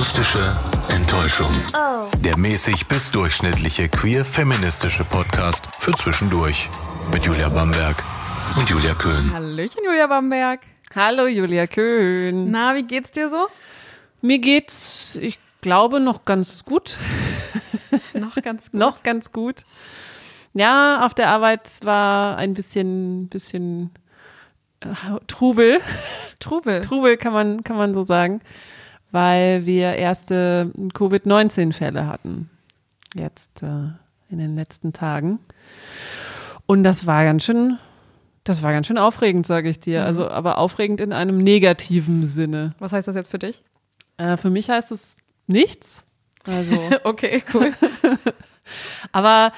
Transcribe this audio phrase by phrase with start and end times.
[0.00, 0.56] Akustische
[0.88, 1.52] Enttäuschung.
[2.20, 6.70] Der mäßig bis durchschnittliche queer-feministische Podcast für zwischendurch.
[7.12, 8.02] Mit Julia Bamberg
[8.56, 9.30] und Julia Köhn.
[9.30, 10.60] Hallöchen, Julia Bamberg.
[10.94, 12.50] Hallo Julia Köhn.
[12.50, 13.48] Na, wie geht's dir so?
[14.22, 16.96] Mir geht's, ich glaube, noch ganz gut.
[18.14, 18.80] Noch ganz gut.
[18.80, 19.64] noch ganz gut.
[20.54, 23.90] Ja, auf der Arbeit war ein bisschen, bisschen
[24.80, 24.86] äh,
[25.26, 25.82] Trubel.
[26.40, 26.80] Trubel.
[26.80, 28.40] Trubel kann man, kann man so sagen,
[29.12, 32.50] weil wir erste Covid-19-Fälle hatten.
[33.14, 33.92] Jetzt äh,
[34.30, 35.40] in den letzten Tagen.
[36.66, 37.78] Und das war ganz schön,
[38.44, 40.00] das war ganz schön aufregend, sage ich dir.
[40.00, 40.06] Mhm.
[40.06, 42.70] Also, aber aufregend in einem negativen Sinne.
[42.78, 43.64] Was heißt das jetzt für dich?
[44.16, 45.16] Äh, für mich heißt es
[45.46, 46.06] nichts.
[46.44, 47.72] Also, Okay, cool.
[49.12, 49.52] aber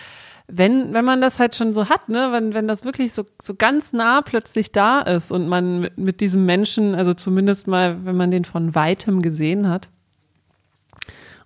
[0.48, 3.54] wenn, wenn man das halt schon so hat, ne, wenn, wenn das wirklich so, so
[3.54, 8.16] ganz nah plötzlich da ist und man mit, mit diesem Menschen, also zumindest mal, wenn
[8.16, 9.90] man den von weitem gesehen hat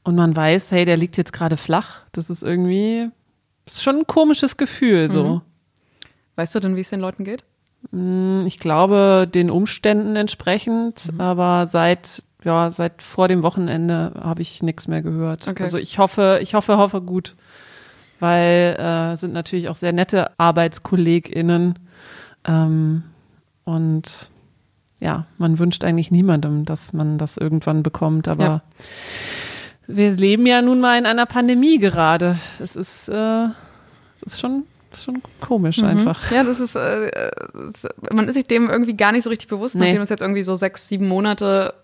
[0.03, 3.11] und man weiß, hey, der liegt jetzt gerade flach, das ist irgendwie,
[3.67, 5.43] ist schon ein komisches Gefühl, so.
[6.37, 7.45] Weißt du denn, wie es den Leuten geht?
[8.45, 14.89] Ich glaube, den Umständen entsprechend, aber seit, ja, seit vor dem Wochenende habe ich nichts
[14.89, 15.47] mehr gehört.
[15.47, 15.63] Okay.
[15.63, 17.37] Also ich hoffe, ich hoffe, hoffe gut,
[18.21, 21.79] weil äh, sind natürlich auch sehr nette ArbeitskollegInnen
[22.47, 23.03] ähm,
[23.65, 24.31] und
[25.01, 28.63] ja, man wünscht eigentlich niemandem, dass man das irgendwann bekommt, aber Ja.
[29.87, 32.39] wir leben ja nun mal in einer Pandemie gerade.
[32.59, 33.45] Es ist, äh,
[34.17, 36.31] es ist schon, es ist schon komisch einfach.
[36.33, 37.31] Ja, das ist, äh, äh,
[38.13, 39.87] man ist sich dem irgendwie gar nicht so richtig bewusst, Nee.
[39.87, 41.75] nachdem es jetzt irgendwie so sechs, sieben Monate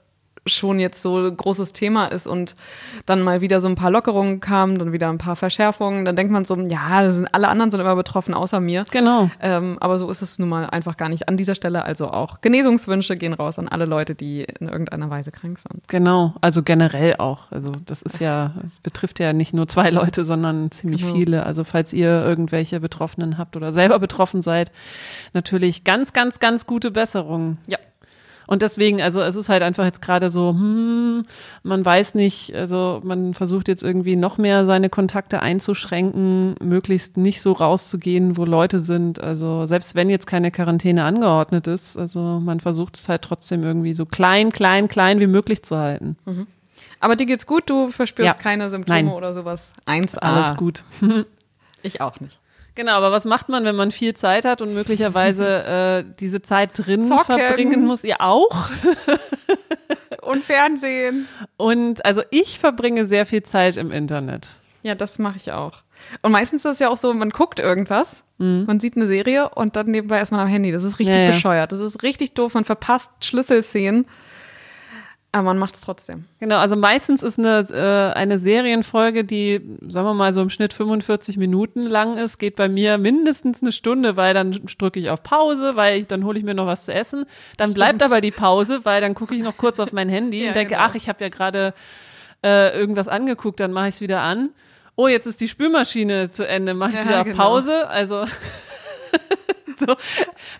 [0.46, 2.56] schon jetzt so ein großes Thema ist und
[3.06, 6.32] dann mal wieder so ein paar Lockerungen kamen, dann wieder ein paar Verschärfungen, dann denkt
[6.32, 8.84] man so, ja, das sind, alle anderen sind immer betroffen, außer mir.
[8.90, 9.30] Genau.
[9.40, 11.84] Ähm, aber so ist es nun mal einfach gar nicht an dieser Stelle.
[11.84, 15.86] Also auch Genesungswünsche gehen raus an alle Leute, die in irgendeiner Weise krank sind.
[15.88, 17.50] Genau, also generell auch.
[17.52, 21.14] Also das ist ja, betrifft ja nicht nur zwei Leute, sondern ziemlich Genau.
[21.14, 21.46] viele.
[21.46, 24.72] Also falls ihr irgendwelche Betroffenen habt oder selber betroffen seid,
[25.32, 27.58] natürlich ganz, ganz, ganz gute Besserung.
[27.66, 27.78] Ja.
[28.46, 31.24] Und deswegen, also es ist halt einfach jetzt gerade so, hm,
[31.62, 37.42] man weiß nicht, also man versucht jetzt irgendwie noch mehr seine Kontakte einzuschränken, möglichst nicht
[37.42, 39.20] so rauszugehen, wo Leute sind.
[39.20, 43.94] Also selbst wenn jetzt keine Quarantäne angeordnet ist, also man versucht es halt trotzdem irgendwie
[43.94, 46.16] so klein, klein, klein wie möglich zu halten.
[47.00, 48.40] Aber dir geht's gut, du verspürst Ja.
[48.42, 49.12] keine Symptome Nein.
[49.12, 49.70] oder sowas.
[49.86, 50.84] Eins Alles gut.
[51.84, 52.38] Ich auch nicht.
[52.74, 56.70] Genau, aber was macht man, wenn man viel Zeit hat und möglicherweise äh, diese Zeit
[56.74, 57.38] drin Zocken.
[57.38, 58.02] verbringen muss?
[58.04, 58.70] Ihr auch?
[60.22, 61.26] Und Fernsehen.
[61.56, 64.60] Und also ich verbringe sehr viel Zeit im Internet.
[64.82, 65.82] Ja, das mache ich auch.
[66.22, 69.76] Und meistens ist es ja auch so, man guckt irgendwas, man sieht eine Serie und
[69.76, 70.72] dann nebenbei ist man am Handy.
[70.72, 71.20] Das ist richtig Mhm.
[71.20, 71.30] Ja, ja.
[71.32, 71.70] bescheuert.
[71.72, 72.54] Das ist richtig doof.
[72.54, 74.06] Man verpasst Schlüsselszenen.
[75.34, 76.26] Aber man macht es trotzdem.
[76.40, 80.74] Genau, also meistens ist eine, äh, eine Serienfolge, die, sagen wir mal, so im Schnitt
[80.74, 85.22] 45 Minuten lang ist, geht bei mir mindestens eine Stunde, weil dann drücke ich auf
[85.22, 87.24] Pause, weil ich, dann hole ich mir noch was zu essen.
[87.56, 90.48] Dann bleibt aber die Pause, weil dann gucke ich noch kurz auf mein Handy Ja,
[90.48, 90.84] und denke, genau.
[90.86, 91.72] ach, ich habe ja gerade
[92.44, 94.50] äh, irgendwas angeguckt, dann mache ich es wieder an.
[94.96, 97.42] Oh, jetzt ist die Spülmaschine zu Ende, mache ich Ja, wieder auf genau.
[97.42, 97.88] Pause.
[97.88, 98.26] Also
[99.78, 99.94] so,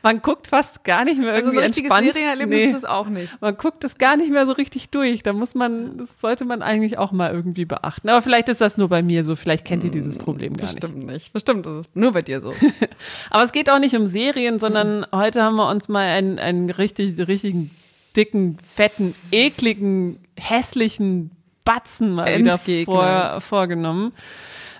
[0.02, 2.14] man guckt fast gar nicht mehr Also irgendwie ein richtiges entspannt.
[2.14, 2.64] Serienerlebnis Nee.
[2.70, 3.40] ist es auch nicht.
[3.40, 5.22] Man guckt das gar nicht mehr so richtig durch.
[5.22, 8.08] Da muss man, das sollte man eigentlich auch mal irgendwie beachten.
[8.08, 9.36] Aber vielleicht ist das nur bei mir so.
[9.36, 10.80] Vielleicht kennt ihr dieses Problem gar nicht.
[10.80, 11.32] Bestimmt nicht.
[11.32, 12.52] Bestimmt ist es nur bei dir so.
[13.30, 16.70] Aber es geht auch nicht um Serien, sondern heute haben wir uns mal einen, einen
[16.70, 17.70] richtig, richtigen
[18.16, 21.30] dicken, fetten, ekligen, hässlichen
[21.64, 22.84] Batzen mal wieder Endgegner.
[22.84, 24.12] vor, vorgenommen.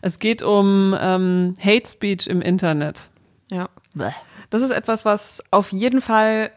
[0.02, 3.08] Es geht um ähm, Hate Speech im Internet.
[3.50, 3.68] Ja.
[4.50, 6.50] Das ist etwas, was auf jeden Fall,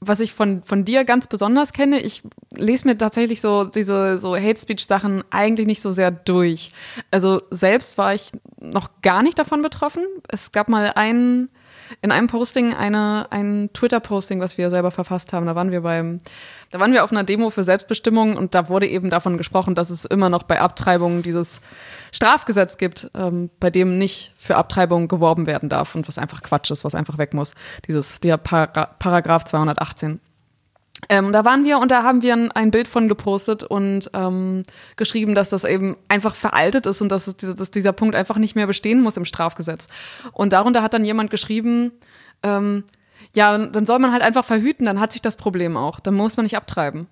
[0.00, 2.00] was ich von, von dir ganz besonders kenne.
[2.00, 2.22] Ich
[2.56, 6.72] lese mir tatsächlich so diese so Hate Speech Sachen eigentlich nicht so sehr durch.
[7.10, 8.30] Also selbst war ich
[8.60, 10.04] noch gar nicht davon betroffen.
[10.28, 11.48] Es gab mal einen
[12.00, 15.46] in einem Posting eine ein Twitter Posting, was wir selber verfasst haben.
[15.46, 16.20] Da waren wir beim
[16.70, 19.90] da waren wir auf einer Demo für Selbstbestimmung und da wurde eben davon gesprochen, dass
[19.90, 21.60] es immer noch bei Abtreibungen dieses
[22.12, 26.70] Strafgesetz gibt, ähm, bei dem nicht für Abtreibung geworben werden darf und was einfach Quatsch
[26.70, 27.54] ist, was einfach weg muss.
[27.86, 28.66] Dieses, der Para
[28.98, 30.20] Paragraph 218.
[31.08, 34.62] Ähm, da waren wir und da haben wir ein, ein Bild von gepostet und ähm,
[34.96, 38.54] geschrieben, dass das eben einfach veraltet ist und dass, es, dass dieser Punkt einfach nicht
[38.54, 39.88] mehr bestehen muss im Strafgesetz.
[40.32, 41.92] Und darunter hat dann jemand geschrieben,
[42.42, 42.84] ähm,
[43.34, 46.00] ja, dann soll man halt einfach verhüten, dann hat sich das Problem auch.
[46.00, 47.08] Dann muss man nicht abtreiben.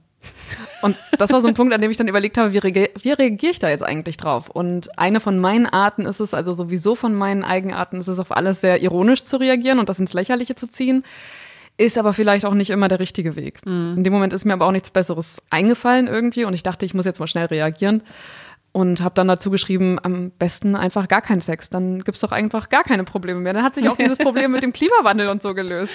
[0.83, 3.13] Und das war so ein Punkt, an dem ich dann überlegt habe, wie, reage wie
[3.13, 4.49] reagiere ich da jetzt eigentlich drauf?
[4.49, 8.35] Und eine von meinen Arten ist es, also sowieso von meinen Eigenarten ist es auf
[8.35, 11.05] alles sehr ironisch zu reagieren und das ins Lächerliche zu ziehen.
[11.81, 13.65] Ist aber vielleicht auch nicht immer der richtige Weg.
[13.65, 13.95] Mhm.
[13.97, 16.93] In dem Moment ist mir aber auch nichts Besseres eingefallen irgendwie und ich dachte, ich
[16.93, 18.03] muss jetzt mal schnell reagieren
[18.73, 21.71] und habe dann dazu geschrieben, am besten einfach gar keinen Sex.
[21.71, 23.55] Dann gibt's doch einfach gar keine Probleme mehr.
[23.55, 25.95] Dann hat sich auch dieses Problem mit dem Klimawandel und so gelöst.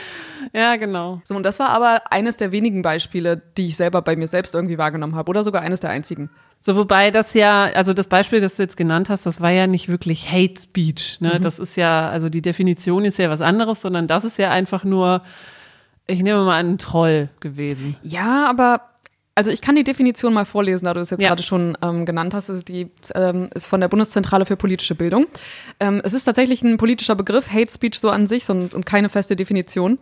[0.53, 1.21] Ja, genau.
[1.23, 4.55] So, und das war aber eines der wenigen Beispiele, die ich selber bei mir selbst
[4.55, 5.29] irgendwie wahrgenommen habe.
[5.29, 6.31] Oder sogar eines der einzigen.
[6.61, 9.67] So, wobei das ja, also das Beispiel, das du jetzt genannt hast, das war ja
[9.67, 11.21] nicht wirklich Hate Speech.
[11.21, 11.35] Ne?
[11.37, 11.43] Mhm.
[11.43, 14.83] Das ist ja, also die Definition ist ja was anderes, sondern das ist ja einfach
[14.83, 15.21] nur,
[16.07, 17.96] ich nehme mal einen Troll gewesen.
[18.04, 18.81] Ja, aber
[19.36, 21.28] also ich kann die Definition mal vorlesen, da du es jetzt ja.
[21.28, 22.50] gerade schon ähm, genannt hast.
[22.50, 25.28] Ist die ähm, ist von der Bundeszentrale für politische Bildung.
[25.80, 29.10] Ähm, es ist tatsächlich ein politischer Begriff, Hate Speech so an sich so, und keine
[29.10, 30.00] feste Definition.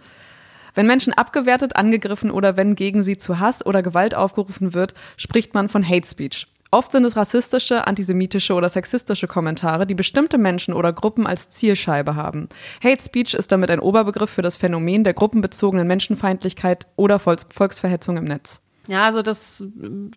[0.76, 5.54] Wenn Menschen abgewertet, angegriffen oder wenn gegen sie zu Hass oder Gewalt aufgerufen wird, spricht
[5.54, 6.48] man von Hate Speech.
[6.74, 12.16] Oft sind es rassistische, antisemitische oder sexistische Kommentare, die bestimmte Menschen oder Gruppen als Zielscheibe
[12.16, 12.50] haben.
[12.84, 18.18] Hate Speech ist damit ein Oberbegriff für das Phänomen der gruppenbezogenen Menschenfeindlichkeit oder Volks Volksverhetzung
[18.18, 18.60] im Netz.
[18.88, 19.64] Ja, also das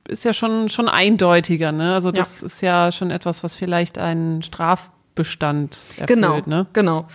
[0.08, 1.92] ist ja schon, schon eindeutiger, ne?
[1.92, 2.46] Also das ja.
[2.46, 6.66] ist ja schon etwas, was vielleicht einen Strafbestand erfüllt, genau, ne?
[6.72, 7.06] Genau.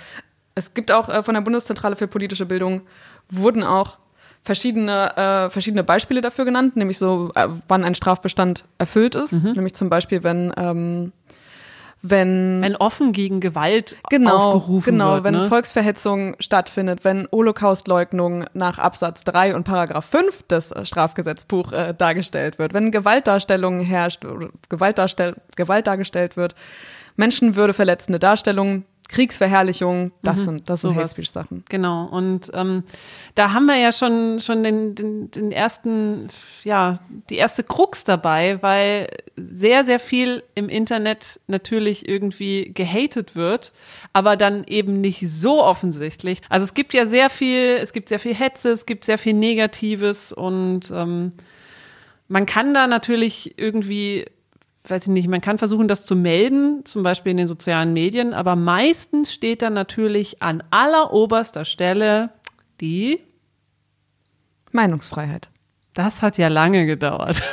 [0.54, 2.82] Es gibt auch äh, von der Bundeszentrale für politische Bildung
[3.28, 3.98] wurden auch
[4.44, 9.34] verschiedene, äh, verschiedene Beispiele dafür genannt, nämlich so, äh, wann ein Strafbestand erfüllt ist.
[9.34, 9.52] Mhm.
[9.52, 11.12] Nämlich zum Beispiel, wenn ähm,
[12.04, 15.24] wenn wenn offen gegen Gewalt genau, aufgerufen genau, wird.
[15.24, 15.44] wenn ne?
[15.44, 22.74] Volksverhetzung stattfindet, wenn Holocaustleugnung nach Absatz 3 und Paragraph 5 des Strafgesetzbuch äh, dargestellt wird,
[22.74, 24.26] wenn Gewaltdarstellungen herrscht,
[24.70, 25.00] Gewalt,
[25.56, 26.56] Gewalt dargestellt wird,
[27.18, 31.66] Menschenwürde verletzende Darstellungen, Kriegsverherrlichung, das mhm, sind, das sind Hate Speech Sachen.
[31.70, 32.06] Genau.
[32.06, 32.84] Und ähm,
[33.36, 36.28] da haben wir ja schon, schon den, den, den ersten,
[36.64, 37.00] ja,
[37.30, 43.74] die erste Krux dabei, weil sehr, sehr viel im Internet natürlich irgendwie gehatet wird,
[44.14, 46.42] aber dann eben nicht so offensichtlich.
[46.48, 49.34] Also es gibt ja sehr viel, es gibt sehr viel Hetze, es gibt sehr viel
[49.34, 51.34] Negatives und ähm,
[52.30, 54.26] man kann da natürlich irgendwie
[54.88, 58.34] weiß ich nicht, man kann versuchen, das zu melden, zum Beispiel in den sozialen Medien,
[58.34, 62.32] aber meistens steht dann natürlich an alleroberster Stelle
[62.80, 63.20] die
[64.72, 65.50] Meinungsfreiheit.
[65.94, 67.44] Das hat ja lange gedauert.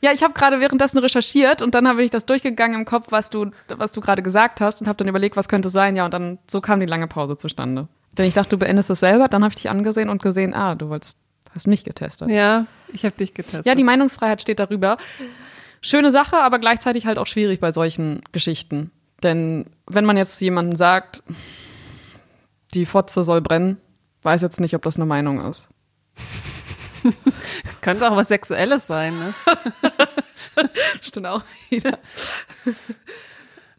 [0.00, 3.30] Ja, ich habe gerade währenddessen recherchiert und dann habe ich das durchgegangen im Kopf, was
[3.30, 5.96] du, was du gerade gesagt hast und habe dann überlegt, was könnte sein.
[5.96, 7.88] Ja, und dann so kam die lange Pause zustande.
[8.16, 10.74] Denn ich dachte, du beendest es selber, dann habe ich dich angesehen und gesehen, ah,
[10.74, 11.18] du wolltest
[11.54, 12.30] Hast mich getestet.
[12.30, 13.66] Ja, ich habe dich getestet.
[13.66, 14.96] Ja, die Meinungsfreiheit steht darüber.
[15.80, 18.90] Schöne Sache, aber gleichzeitig halt auch schwierig bei solchen Geschichten.
[19.22, 21.22] Denn wenn man jetzt jemandem sagt,
[22.74, 23.78] die Fotze soll brennen,
[24.22, 25.68] weiß jetzt nicht, ob das eine Meinung ist.
[27.80, 29.34] Könnte auch was Sexuelles sein, ne?
[31.00, 31.98] Stimmt auch wieder.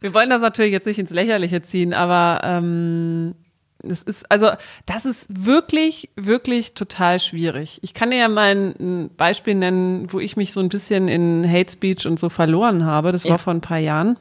[0.01, 3.35] Wir wollen das natürlich jetzt nicht ins Lächerliche ziehen, aber ähm,
[3.83, 4.51] das ist, also,
[4.85, 7.79] das ist wirklich, wirklich total schwierig.
[7.83, 11.45] Ich kann dir ja mal ein Beispiel nennen, wo ich mich so ein bisschen in
[11.49, 13.11] Hate Speech und so verloren habe.
[13.11, 13.37] Das war ja.
[13.37, 14.17] vor ein paar Jahren.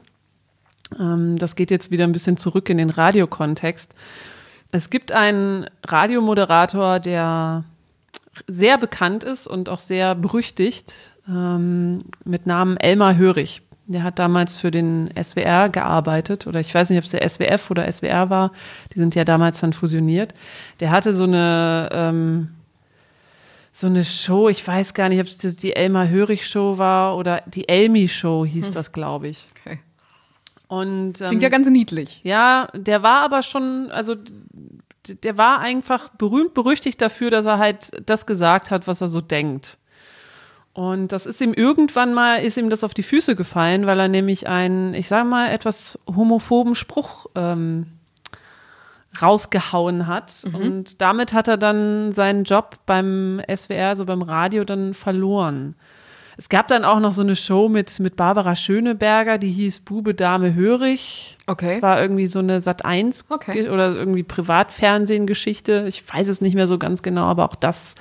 [0.98, 3.94] Ähm, das geht jetzt wieder ein bisschen zurück in den Radiokontext.
[4.72, 7.64] Es gibt einen Radiomoderator, der
[8.48, 13.62] sehr bekannt ist und auch sehr berüchtigt, ähm, mit Namen Elmar Hörig.
[13.86, 17.70] Der hat damals für den SWR gearbeitet oder ich weiß nicht, ob es der SWF
[17.70, 18.52] oder SWR war.
[18.94, 20.34] Die sind ja damals dann fusioniert.
[20.80, 22.48] Der hatte so eine ähm,
[23.72, 24.48] so eine Show.
[24.48, 28.44] Ich weiß gar nicht, ob es die Elmar Hörig Show war oder die Elmi Show
[28.46, 28.74] hieß hm.
[28.74, 29.48] das, glaube ich.
[29.60, 29.80] Okay.
[30.68, 32.20] Und, ähm, Klingt ja ganz niedlich.
[32.22, 34.16] Ja, der war aber schon, also
[35.06, 39.20] der war einfach berühmt berüchtigt dafür, dass er halt das gesagt hat, was er so
[39.20, 39.78] denkt.
[40.74, 44.08] Und das ist ihm irgendwann mal, ist ihm das auf die Füße gefallen, weil er
[44.08, 47.86] nämlich einen, ich sage mal, etwas homophoben Spruch ähm,
[49.20, 50.44] rausgehauen hat.
[50.46, 50.54] Mhm.
[50.54, 55.74] Und damit hat er dann seinen Job beim SWR, also beim Radio, dann verloren.
[56.38, 60.14] Es gab dann auch noch so eine Show mit, mit Barbara Schöneberger, die hieß Bube,
[60.14, 61.36] Dame, Hörig.
[61.46, 61.74] Okay.
[61.74, 63.68] Das war irgendwie so eine Sat 1 okay.
[63.68, 65.84] oder irgendwie Privatfernsehen-Geschichte.
[65.86, 67.94] Ich weiß es nicht mehr so ganz genau, aber auch das,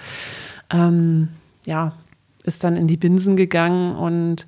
[0.69, 1.27] ähm,
[1.65, 1.91] ja,
[2.41, 4.47] ist dann in die Binsen gegangen und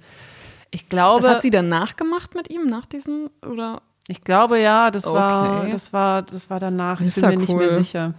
[0.71, 1.23] ich glaube.
[1.23, 3.81] Was hat sie danach gemacht mit ihm, nach diesen, oder?
[4.07, 5.15] Ich glaube ja, das okay.
[5.15, 6.99] war, das war, das war danach.
[6.99, 7.39] Ich bin mir cool.
[7.39, 8.13] nicht mehr sicher.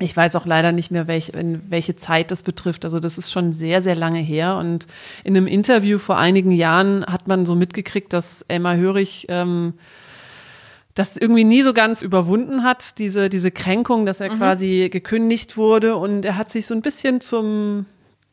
[0.00, 2.84] Ich weiß auch leider nicht mehr, welch, in welche Zeit das betrifft.
[2.84, 4.56] Also das ist schon sehr, sehr lange her.
[4.56, 4.86] Und
[5.24, 9.74] in einem Interview vor einigen Jahren hat man so mitgekriegt, dass Emma Hörig ähm,
[10.94, 14.38] das irgendwie nie so ganz überwunden hat, diese, diese Kränkung, dass er mhm.
[14.38, 15.96] quasi gekündigt wurde.
[15.96, 17.86] Und er hat sich so ein bisschen zum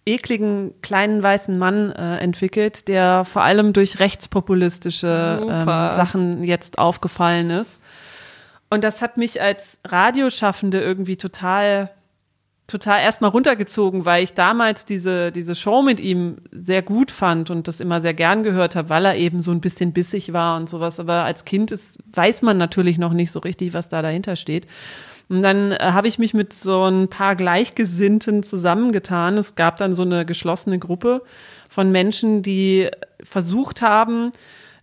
[0.06, 7.50] ekligen kleinen weißen Mann äh, entwickelt, der vor allem durch rechtspopulistische ähm, Sachen jetzt aufgefallen
[7.50, 7.80] ist.
[8.70, 11.90] Und das hat mich als Radioschaffende irgendwie total
[12.68, 17.68] total erstmal runtergezogen, weil ich damals diese, diese Show mit ihm sehr gut fand und
[17.68, 20.68] das immer sehr gern gehört habe, weil er eben so ein bisschen bissig war und
[20.68, 21.00] sowas.
[21.00, 24.66] Aber als Kind ist, weiß man natürlich noch nicht so richtig, was da dahinter steht.
[25.29, 29.38] Und dann äh, habe ich mich mit so ein paar Gleichgesinnten zusammengetan.
[29.38, 31.24] Es gab dann so eine geschlossene Gruppe
[31.70, 32.89] von Menschen, die
[33.24, 34.32] versucht haben,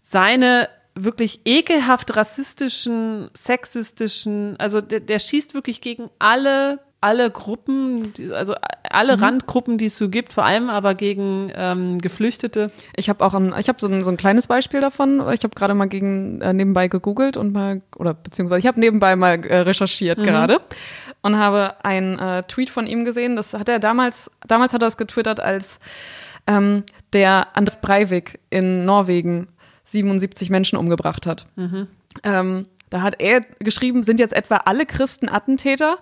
[0.02, 8.54] seine wirklich ekelhaft rassistischen, sexistischen, also der, der schießt wirklich gegen alle alle Gruppen, also
[8.88, 9.22] alle mhm.
[9.22, 12.68] Randgruppen, die es so gibt, vor allem aber gegen ähm, Geflüchtete.
[12.96, 15.20] Ich habe auch ein, ich habe so ein, so ein kleines Beispiel davon.
[15.32, 19.16] Ich habe gerade mal gegen äh, nebenbei gegoogelt und mal oder beziehungsweise ich habe nebenbei
[19.16, 20.22] mal äh, recherchiert mhm.
[20.22, 20.60] gerade
[21.22, 23.34] und habe einen äh, Tweet von ihm gesehen.
[23.34, 25.80] Das hat er damals, damals hat er es getwittert, als
[26.46, 29.48] ähm, der Anders Breivik in Norwegen
[29.84, 31.46] 77 Menschen umgebracht hat.
[31.56, 31.88] Mhm.
[32.22, 35.98] Ähm, da hat er geschrieben, sind jetzt etwa alle Christen Attentäter?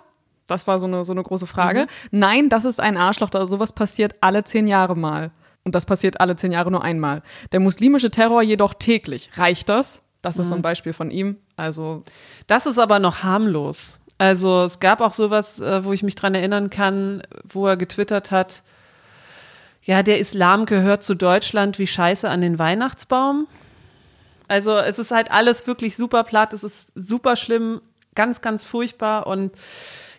[0.51, 1.87] Das war so eine, so eine große Frage.
[2.11, 2.19] Mhm.
[2.19, 3.29] Nein, das ist ein Arschloch.
[3.29, 5.31] Da sowas passiert alle zehn Jahre mal.
[5.63, 7.21] Und das passiert alle zehn Jahre nur einmal.
[7.51, 9.29] Der muslimische Terror jedoch täglich.
[9.35, 10.01] Reicht das?
[10.21, 10.49] Das ist mhm.
[10.49, 10.61] so ein.
[10.61, 11.37] Beispiel von ihm.
[11.55, 12.03] Also.
[12.47, 13.99] Das ist aber noch harmlos.
[14.17, 18.29] Also es gab auch sowas, äh, wo ich mich dran erinnern kann, wo er getwittert
[18.29, 18.61] hat,
[19.83, 23.47] ja, der Islam gehört zu Deutschland wie Scheiße an den Weihnachtsbaum.
[24.47, 27.81] Also es ist halt alles wirklich super platt, es ist super schlimm,
[28.13, 29.53] ganz, ganz furchtbar und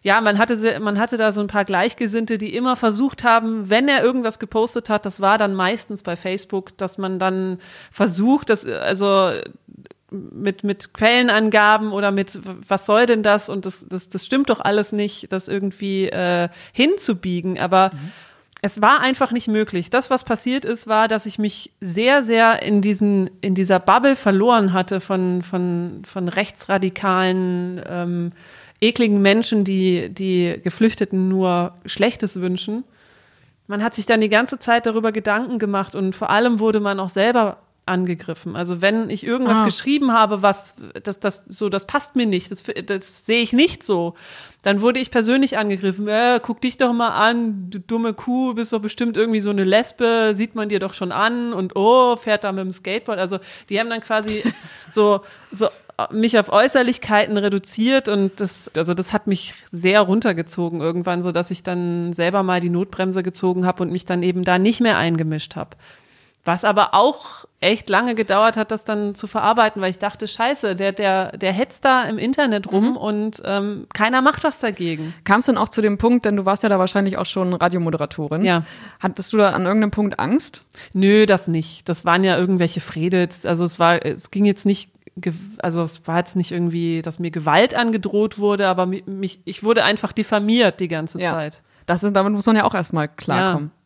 [0.03, 3.89] ja, man hatte, man hatte da so ein paar Gleichgesinnte, die immer versucht haben, wenn
[3.89, 7.59] er irgendwas gepostet hat, das war dann meistens bei Facebook, dass man dann
[7.93, 9.33] versucht, dass, also
[10.11, 14.61] mit, mit Quellenangaben oder mit was soll denn das und das, das, das stimmt doch
[14.61, 17.59] alles nicht, das irgendwie äh, hinzubiegen.
[17.59, 18.13] Aber mhm.
[18.61, 19.89] es war einfach nicht möglich.
[19.89, 24.17] Das, was passiert ist, war, dass ich mich sehr, sehr in diesen, in dieser Bubble
[24.17, 28.29] verloren hatte von, von, von rechtsradikalen ähm,
[28.83, 32.85] ekligen Menschen, die die Geflüchteten nur Schlechtes wünschen.
[33.69, 37.01] Man hat sich dann die ganze Zeit darüber Gedanken gemacht und vor allem wurde man
[37.01, 38.55] auch selber angegriffen.
[38.55, 39.65] Also wenn ich irgendwas ah.
[39.65, 43.83] geschrieben habe, was das, das so, das passt mir nicht, das, das sehe ich nicht
[43.83, 44.15] so,
[44.62, 46.07] dann wurde ich persönlich angegriffen.
[46.07, 49.65] Äh, guck dich doch mal an, du dumme Kuh, bist doch bestimmt irgendwie so eine
[49.65, 53.19] Lesbe, sieht man dir doch schon an und oh, fährt da mit dem Skateboard.
[53.19, 54.45] Also die haben dann quasi
[54.91, 55.69] so, so
[56.11, 61.51] mich auf Äußerlichkeiten reduziert und das, also das hat mich sehr runtergezogen irgendwann, so dass
[61.51, 64.99] ich dann selber mal die Notbremse gezogen habe und mich dann eben da nicht mehr
[64.99, 65.77] eingemischt habe.
[66.45, 70.75] Was aber auch echt lange gedauert hat, das dann zu verarbeiten, weil ich dachte, scheiße,
[70.75, 72.97] der, der, der hetzt da im Internet rum mhm.
[72.97, 75.15] und ähm, keiner macht was dagegen.
[75.23, 77.55] Kamst du dann auch zu dem Punkt, denn du warst ja da wahrscheinlich auch schon
[77.55, 78.45] Radiomoderatorin.
[78.45, 78.65] Ja.
[78.99, 80.65] Hattest du da an irgendeinem Punkt Angst?
[80.93, 81.89] Nö, das nicht.
[81.89, 83.47] Das waren ja irgendwelche Fredels.
[83.47, 84.91] Also es war, es ging jetzt nicht
[85.59, 89.85] also es war jetzt nicht irgendwie, dass mir Gewalt angedroht wurde, aber mich, ich wurde
[89.85, 91.33] einfach diffamiert die ganze ja.
[91.33, 91.62] Zeit.
[91.87, 93.71] Das ist, damit muss man ja auch erstmal klarkommen.
[93.75, 93.83] Ja.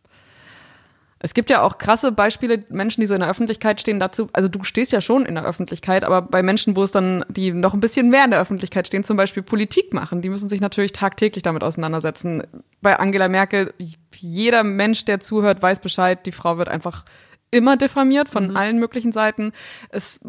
[1.19, 4.49] Es gibt ja auch krasse Beispiele, Menschen, die so in der Öffentlichkeit stehen, dazu, also
[4.49, 7.73] du stehst ja schon in der Öffentlichkeit, aber bei Menschen, wo es dann, die noch
[7.73, 10.93] ein bisschen mehr in der Öffentlichkeit stehen, zum Beispiel Politik machen, die müssen sich natürlich
[10.93, 12.43] tagtäglich damit auseinandersetzen.
[12.83, 13.73] Bei Angela Merkel,
[14.15, 17.05] jeder Mensch, der zuhört, weiß Bescheid, die Frau wird einfach
[17.51, 18.57] immer diffamiert von mhm.
[18.57, 19.53] allen möglichen Seiten.
[19.91, 20.21] Es,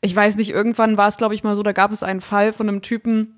[0.00, 2.52] ich weiß nicht, irgendwann war es, glaube ich, mal so, da gab es einen Fall
[2.52, 3.34] von einem Typen,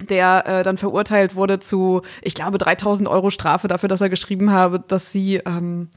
[0.00, 4.50] der äh, dann verurteilt wurde zu, ich glaube, 3000 Euro Strafe dafür, dass er geschrieben
[4.50, 5.90] habe, dass sie, ähm,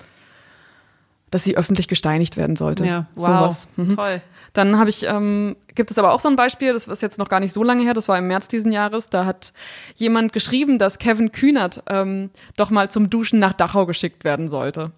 [1.31, 2.85] dass sie öffentlich gesteinigt werden sollte.
[2.85, 3.67] Ja, wow, Sowas.
[3.77, 3.95] Mhm.
[3.95, 4.21] toll.
[4.53, 7.27] Dann habe ich, ähm, gibt es aber auch so ein Beispiel, das ist jetzt noch
[7.27, 9.51] gar nicht so lange her, das war im März diesen Jahres, da hat
[9.95, 14.91] jemand geschrieben, dass Kevin Kühnert ähm, doch mal zum Duschen nach Dachau geschickt werden sollte.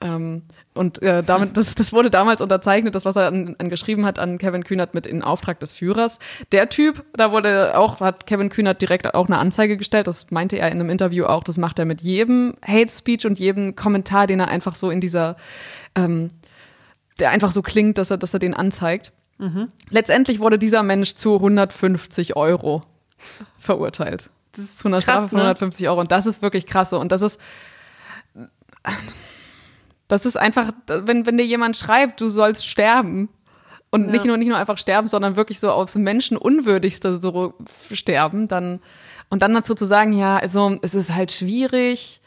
[0.00, 0.42] Ähm,
[0.74, 4.18] und äh, damit, das, das wurde damals unterzeichnet, das, was er an, an geschrieben hat
[4.18, 6.18] an Kevin Kühnert mit in Auftrag des Führers.
[6.52, 10.06] Der Typ, da wurde auch, hat Kevin Kühnert direkt auch eine Anzeige gestellt.
[10.06, 11.44] Das meinte er in einem Interview auch.
[11.44, 15.00] Das macht er mit jedem Hate Speech und jedem Kommentar, den er einfach so in
[15.00, 15.36] dieser,
[15.94, 16.28] ähm,
[17.20, 19.12] der einfach so klingt, dass er, dass er den anzeigt.
[19.38, 19.68] Mhm.
[19.90, 22.82] Letztendlich wurde dieser Mensch zu 150 Euro
[23.58, 24.30] verurteilt.
[24.52, 25.90] Das ist zu einer Strafe von 150 ne?
[25.90, 26.00] Euro.
[26.00, 26.98] Und das ist wirklich krasse.
[26.98, 27.40] Und das ist,
[30.14, 33.28] das ist einfach, wenn, wenn dir jemand schreibt, du sollst sterben
[33.90, 34.12] und ja.
[34.12, 37.54] nicht nur nicht nur einfach sterben, sondern wirklich so aufs Menschenunwürdigste so
[37.92, 38.80] sterben, dann
[39.28, 42.20] und dann dazu zu sagen, ja, also es ist halt schwierig,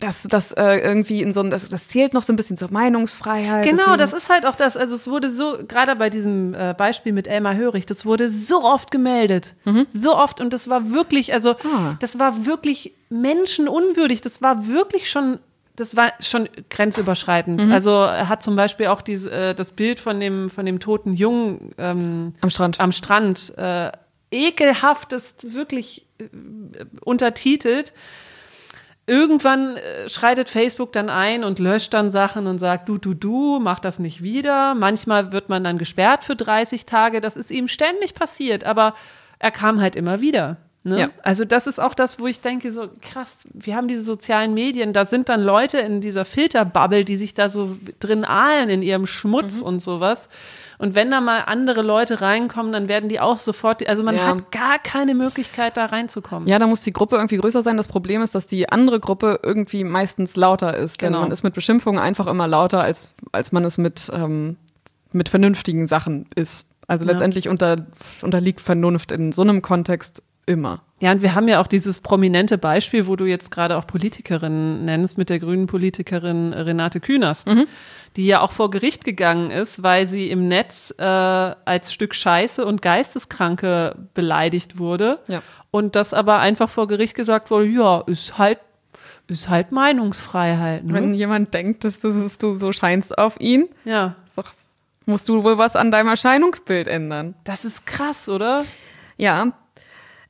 [0.00, 2.70] das, das äh, irgendwie in so einem, das, das zählt noch so ein bisschen zur
[2.70, 3.64] Meinungsfreiheit.
[3.64, 3.98] Genau, deswegen.
[3.98, 7.28] das ist halt auch das, also es wurde so, gerade bei diesem äh, Beispiel mit
[7.28, 9.54] Elmar Hörig, das wurde so oft gemeldet.
[9.64, 9.86] Mhm.
[9.92, 11.96] So oft und das war wirklich, also ah.
[12.00, 15.38] das war wirklich menschenunwürdig, das war wirklich schon
[15.76, 17.66] das war schon grenzüberschreitend.
[17.66, 17.72] Mhm.
[17.72, 21.14] Also er hat zum Beispiel auch diese, äh, das Bild von dem, von dem toten
[21.14, 23.90] Jungen ähm, am Strand, am Strand äh,
[24.30, 26.24] ekelhaftest wirklich äh,
[27.00, 27.92] untertitelt.
[29.06, 33.58] Irgendwann äh, schreitet Facebook dann ein und löscht dann Sachen und sagt, du, du, du,
[33.60, 34.74] mach das nicht wieder.
[34.74, 37.20] Manchmal wird man dann gesperrt für 30 Tage.
[37.20, 38.94] Das ist ihm ständig passiert, aber
[39.40, 40.56] er kam halt immer wieder.
[40.86, 41.00] Ne?
[41.00, 41.08] Ja.
[41.22, 44.92] Also das ist auch das, wo ich denke, so krass, wir haben diese sozialen Medien,
[44.92, 49.06] da sind dann Leute in dieser Filterbubble, die sich da so drin ahlen in ihrem
[49.06, 49.66] Schmutz mhm.
[49.66, 50.28] und sowas.
[50.76, 54.26] Und wenn da mal andere Leute reinkommen, dann werden die auch sofort, also man ja.
[54.26, 56.46] hat gar keine Möglichkeit, da reinzukommen.
[56.46, 57.78] Ja, da muss die Gruppe irgendwie größer sein.
[57.78, 60.98] Das Problem ist, dass die andere Gruppe irgendwie meistens lauter ist.
[60.98, 61.12] Genau.
[61.12, 64.58] Denn man ist mit Beschimpfungen einfach immer lauter, als, als man es mit, ähm,
[65.12, 66.68] mit vernünftigen Sachen ist.
[66.86, 67.76] Also letztendlich unter,
[68.20, 70.82] unterliegt Vernunft in so einem Kontext immer.
[71.00, 74.84] Ja, und wir haben ja auch dieses prominente Beispiel, wo du jetzt gerade auch Politikerin
[74.84, 77.66] nennst, mit der grünen Politikerin Renate Künast, mhm.
[78.16, 82.64] die ja auch vor Gericht gegangen ist, weil sie im Netz äh, als Stück Scheiße
[82.64, 85.20] und Geisteskranke beleidigt wurde.
[85.28, 85.42] Ja.
[85.70, 88.60] Und das aber einfach vor Gericht gesagt wurde, ja, ist halt
[89.26, 90.84] ist halt Meinungsfreiheit.
[90.84, 90.94] Ne?
[90.94, 94.16] Wenn jemand denkt, dass, das ist, du so scheinst auf ihn, ja.
[95.06, 97.34] musst du wohl was an deinem Erscheinungsbild ändern.
[97.44, 98.64] Das ist krass, oder?
[99.16, 99.52] Ja,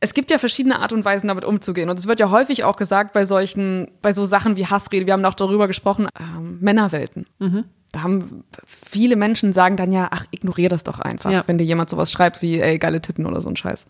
[0.05, 1.89] es gibt ja verschiedene Art und Weisen, damit umzugehen.
[1.89, 5.07] Und es wird ja häufig auch gesagt bei solchen, bei so Sachen wie Hassrede.
[5.07, 7.27] Wir haben auch darüber gesprochen, ähm, Männerwelten.
[7.39, 7.65] Mhm.
[7.91, 11.43] Da haben viele Menschen sagen dann ja, ach, ignorier das doch einfach, ja.
[11.47, 13.87] wenn dir jemand sowas schreibt wie, ey, geile Titten oder so ein Scheiß.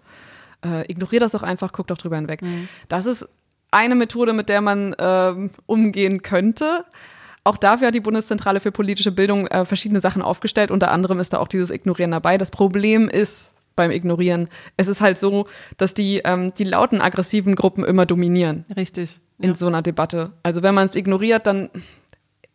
[0.65, 2.43] Äh, ignorier das doch einfach, guck doch drüber hinweg.
[2.43, 2.69] Mhm.
[2.89, 3.29] Das ist
[3.73, 6.85] eine Methode, mit der man ähm, umgehen könnte.
[7.43, 10.71] Auch dafür hat die Bundeszentrale für politische Bildung äh, verschiedene Sachen aufgestellt.
[10.71, 12.39] Unter anderem ist da auch dieses Ignorieren dabei.
[12.39, 14.49] Das Problem ist, beim Ignorieren.
[14.77, 18.65] Es ist halt so, dass die, ähm, die lauten, aggressiven Gruppen immer dominieren.
[18.77, 19.21] Richtig.
[19.39, 19.55] In ja.
[19.55, 20.33] so einer Debatte.
[20.43, 21.71] Also wenn man es ignoriert, dann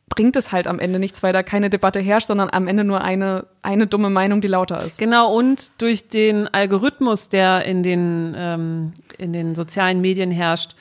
[0.10, 3.02] bringt es halt am Ende nichts, weil da keine Debatte herrscht, sondern am Ende nur
[3.02, 4.98] eine, eine dumme Meinung, die lauter ist.
[4.98, 10.76] Genau, und durch den Algorithmus, der in den, ähm, in den sozialen Medien herrscht,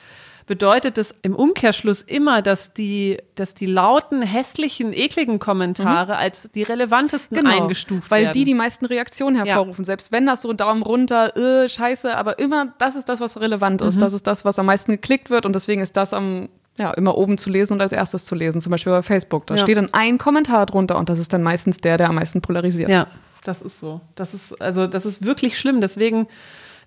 [0.49, 6.19] bedeutet es im Umkehrschluss immer, dass die, dass die lauten, hässlichen, ekligen Kommentare mhm.
[6.19, 8.27] als die relevantesten genau, eingestuft weil werden.
[8.29, 9.83] Weil die die meisten Reaktionen hervorrufen.
[9.83, 9.85] Ja.
[9.85, 13.83] Selbst wenn das so Daumen runter, äh, scheiße, aber immer, das ist das, was relevant
[13.83, 13.97] ist.
[13.97, 13.99] Mhm.
[13.99, 17.15] Das ist das, was am meisten geklickt wird und deswegen ist das am ja, immer
[17.15, 19.45] oben zu lesen und als erstes zu lesen, zum Beispiel bei Facebook.
[19.45, 19.61] Da ja.
[19.61, 22.89] steht dann ein Kommentar drunter und das ist dann meistens der, der am meisten polarisiert.
[22.89, 23.05] Ja,
[23.43, 24.01] das ist so.
[24.15, 25.79] Das ist, also, das ist wirklich schlimm.
[25.79, 26.27] Deswegen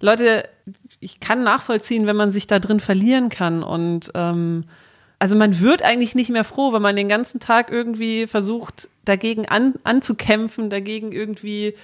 [0.02, 0.48] Leute,
[1.00, 4.64] ich kann nachvollziehen, wenn man sich da drin verlieren kann und ähm,
[5.22, 9.46] also man wird eigentlich nicht mehr froh, wenn man den ganzen Tag irgendwie versucht, dagegen
[9.46, 11.74] an, anzukämpfen, dagegen irgendwie,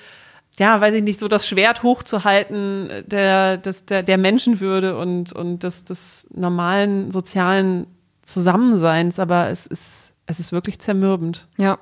[0.58, 5.62] ja, weiß ich nicht, so das Schwert hochzuhalten der, des, der, der Menschenwürde und, und
[5.62, 7.86] des, des normalen sozialen
[8.24, 9.20] Zusammenseins.
[9.20, 11.46] Aber es ist, es ist wirklich zermürbend.
[11.58, 11.78] Ja.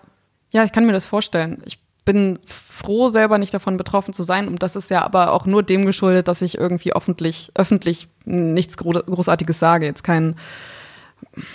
[0.52, 1.62] Ja, ich kann mir das vorstellen.
[1.64, 4.48] Ich bin froh, selber nicht davon betroffen zu sein.
[4.48, 8.78] Und das ist ja aber auch nur dem geschuldet, dass ich irgendwie öffentlich, öffentlich nichts
[8.78, 9.86] Großartiges sage.
[9.86, 10.36] Jetzt kein,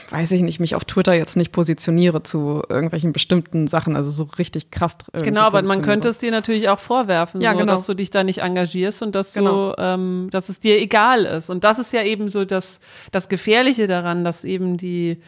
[0.09, 4.29] weiß ich nicht, mich auf Twitter jetzt nicht positioniere zu irgendwelchen bestimmten Sachen, also so
[4.37, 4.97] richtig krass.
[5.13, 7.75] Genau, aber man könnte es dir natürlich auch vorwerfen, ja, so, genau.
[7.75, 9.71] dass du dich da nicht engagierst und dass genau.
[9.71, 11.49] du, ähm, dass es dir egal ist.
[11.49, 12.81] Und das ist ja eben so das,
[13.13, 15.21] das Gefährliche daran, dass eben die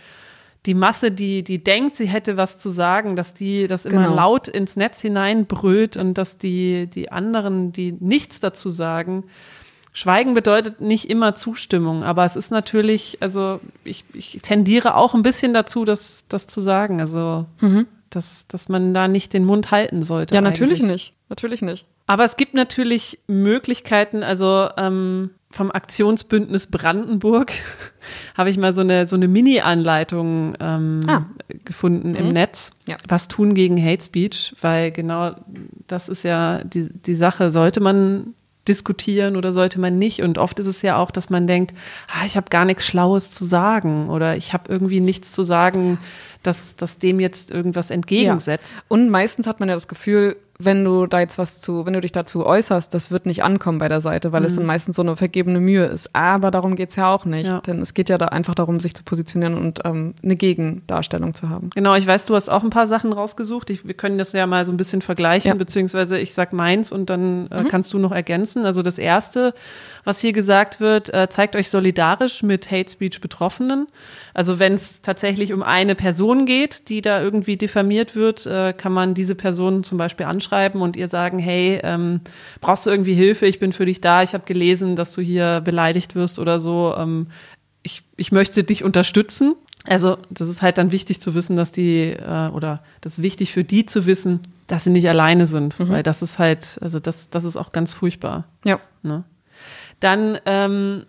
[0.66, 4.16] die Masse, die, die denkt, sie hätte was zu sagen, dass die das immer genau.
[4.16, 9.26] laut ins Netz hineinbrüllt und dass die, die anderen, die nichts dazu sagen,
[9.96, 15.22] Schweigen bedeutet nicht immer Zustimmung, aber es ist natürlich, also ich, ich tendiere auch ein
[15.22, 17.00] bisschen dazu, das, das zu sagen.
[17.00, 17.86] Also, mhm.
[18.10, 20.34] dass, dass man da nicht den Mund halten sollte.
[20.34, 20.92] Ja, natürlich eigentlich.
[20.92, 21.14] nicht.
[21.30, 21.86] Natürlich nicht.
[22.08, 27.54] Aber es gibt natürlich Möglichkeiten, also ähm, vom Aktionsbündnis Brandenburg
[28.36, 31.26] habe ich mal so eine, so eine Mini-Anleitung ähm, ah.
[31.64, 32.16] gefunden mhm.
[32.16, 32.72] im Netz.
[32.88, 32.98] Ja.
[33.08, 35.36] Was tun gegen Hate Speech, weil genau
[35.86, 38.34] das ist ja die, die Sache, sollte man
[38.68, 40.24] diskutieren oder sollte man nicht?
[40.24, 41.76] Und oft ist es ja auch, dass man denkt,
[42.08, 46.00] ah, ich habe gar nichts Schlaues zu sagen oder ich habe irgendwie nichts zu sagen,
[46.42, 48.74] dass, dass dem jetzt irgendwas entgegensetzt.
[48.76, 48.82] Ja.
[48.88, 52.02] Und meistens hat man ja das Gefühl, wenn du da jetzt was zu, wenn du
[52.02, 54.46] dich dazu äußerst, das wird nicht ankommen bei der Seite, weil mhm.
[54.46, 56.12] es dann meistens so eine vergebene Mühe ist.
[56.14, 57.48] Aber darum geht's ja auch nicht.
[57.48, 57.62] Ja.
[57.62, 61.50] Denn es geht ja da einfach darum, sich zu positionieren und ähm, eine Gegendarstellung zu
[61.50, 61.72] haben.
[61.74, 63.70] Genau, ich weiß, du hast auch ein paar Sachen rausgesucht.
[63.72, 65.56] Ich, wir können das ja mal so ein bisschen vergleichen, ja.
[65.56, 67.68] beziehungsweise ich sag meins und dann äh, mhm.
[67.68, 68.66] kannst du noch ergänzen.
[68.66, 69.54] Also das erste,
[70.04, 73.88] was hier gesagt wird, äh, zeigt euch solidarisch mit Hate Speech Betroffenen.
[74.34, 78.92] Also wenn es tatsächlich um eine Person geht, die da irgendwie diffamiert wird, äh, kann
[78.92, 82.22] man diese Person zum Beispiel anschreiben und ihr sagen, hey, ähm,
[82.60, 83.46] brauchst du irgendwie Hilfe?
[83.46, 84.24] Ich bin für dich da.
[84.24, 86.96] Ich habe gelesen, dass du hier beleidigt wirst oder so.
[86.98, 87.28] Ähm,
[87.84, 89.56] ich, ich möchte dich unterstützen.
[89.86, 93.52] Also das ist halt dann wichtig zu wissen, dass die, äh, oder das ist wichtig
[93.52, 95.90] für die zu wissen, dass sie nicht alleine sind, mhm.
[95.90, 98.46] weil das ist halt, also das, das ist auch ganz furchtbar.
[98.64, 98.80] Ja.
[99.02, 99.26] Ne?
[100.04, 101.06] dann ähm,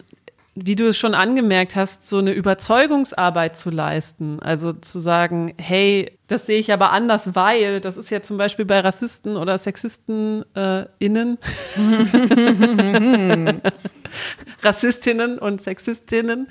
[0.55, 4.39] wie du es schon angemerkt hast, so eine Überzeugungsarbeit zu leisten.
[4.41, 8.65] Also zu sagen, hey, das sehe ich aber anders, weil das ist ja zum Beispiel
[8.65, 11.39] bei Rassisten oder Sexisten äh, innen,
[14.63, 16.49] Rassistinnen und Sexistinnen,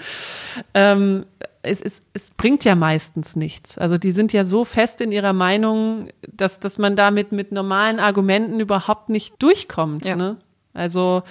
[0.73, 1.25] ähm,
[1.63, 3.77] es, es, es bringt ja meistens nichts.
[3.77, 8.01] Also die sind ja so fest in ihrer Meinung, dass, dass man damit mit normalen
[8.01, 10.05] Argumenten überhaupt nicht durchkommt.
[10.05, 10.17] Ja.
[10.17, 10.37] Ne?
[10.73, 11.23] Also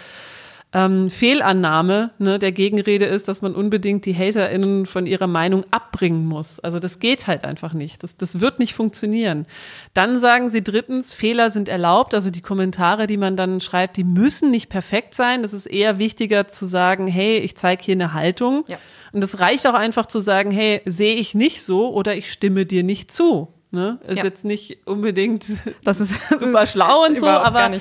[0.72, 6.24] ähm, Fehlannahme ne, der Gegenrede ist, dass man unbedingt die HaterInnen von ihrer Meinung abbringen
[6.26, 6.60] muss.
[6.60, 8.02] Also das geht halt einfach nicht.
[8.02, 9.46] Das, das wird nicht funktionieren.
[9.92, 12.14] Dann sagen sie drittens, Fehler sind erlaubt.
[12.14, 15.44] Also die Kommentare, die man dann schreibt, die müssen nicht perfekt sein.
[15.44, 18.64] Es ist eher wichtiger zu sagen, hey, ich zeige hier eine Haltung.
[18.66, 18.78] Ja.
[19.12, 22.64] Und es reicht auch einfach zu sagen, hey, sehe ich nicht so oder ich stimme
[22.64, 23.48] dir nicht zu.
[23.72, 23.98] Ne?
[24.06, 24.24] Ist ja.
[24.24, 25.46] jetzt nicht unbedingt
[25.84, 27.78] das ist super schlau und so, aber äh,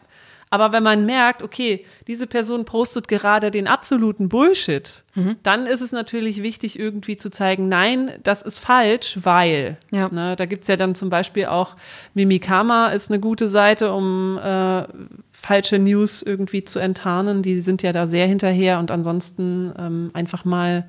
[0.53, 5.37] Aber wenn man merkt, okay, diese Person postet gerade den absoluten Bullshit, mhm.
[5.45, 9.79] dann ist es natürlich wichtig, irgendwie zu zeigen, nein, das ist falsch, weil.
[9.93, 10.09] Ja.
[10.09, 11.77] Ne, da gibt's ja dann zum Beispiel auch
[12.15, 14.85] Mimikama ist eine gute Seite, um äh,
[15.31, 17.43] falsche News irgendwie zu enttarnen.
[17.43, 20.89] Die sind ja da sehr hinterher und ansonsten ähm, einfach mal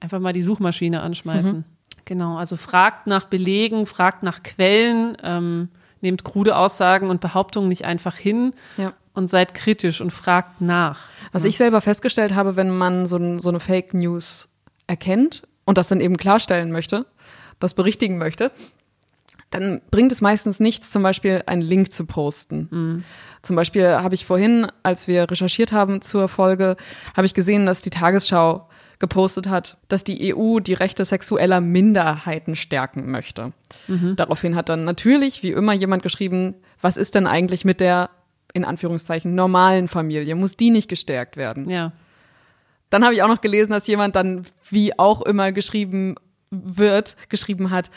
[0.00, 1.58] einfach mal die Suchmaschine anschmeißen.
[1.58, 1.64] Mhm.
[2.04, 5.68] Genau, also fragt nach Belegen, fragt nach Quellen, ähm,
[6.02, 8.92] nehmt krude Aussagen und Behauptungen nicht einfach hin ja.
[9.14, 11.00] und seid kritisch und fragt nach.
[11.32, 11.48] Was ja.
[11.48, 14.50] ich selber festgestellt habe, wenn man so, so eine Fake News
[14.86, 17.06] erkennt und das dann eben klarstellen möchte,
[17.60, 18.50] das berichtigen möchte,
[19.50, 22.68] dann bringt es meistens nichts, zum Beispiel einen Link zu posten.
[22.70, 23.04] Mhm.
[23.42, 26.76] Zum Beispiel habe ich vorhin, als wir recherchiert haben zur Folge,
[27.16, 28.68] habe ich gesehen, dass die Tagesschau
[29.02, 33.52] gepostet hat, dass die EU die Rechte sexueller Minderheiten stärken möchte.
[33.88, 34.14] Mhm.
[34.14, 38.10] Daraufhin hat dann natürlich, wie immer, jemand geschrieben, was ist denn eigentlich mit der,
[38.52, 40.36] in Anführungszeichen, normalen Familie?
[40.36, 41.68] Muss die nicht gestärkt werden?
[41.68, 41.90] Ja.
[42.90, 46.14] Dann habe ich auch noch gelesen, dass jemand dann, wie auch immer geschrieben
[46.52, 47.90] wird, geschrieben hat,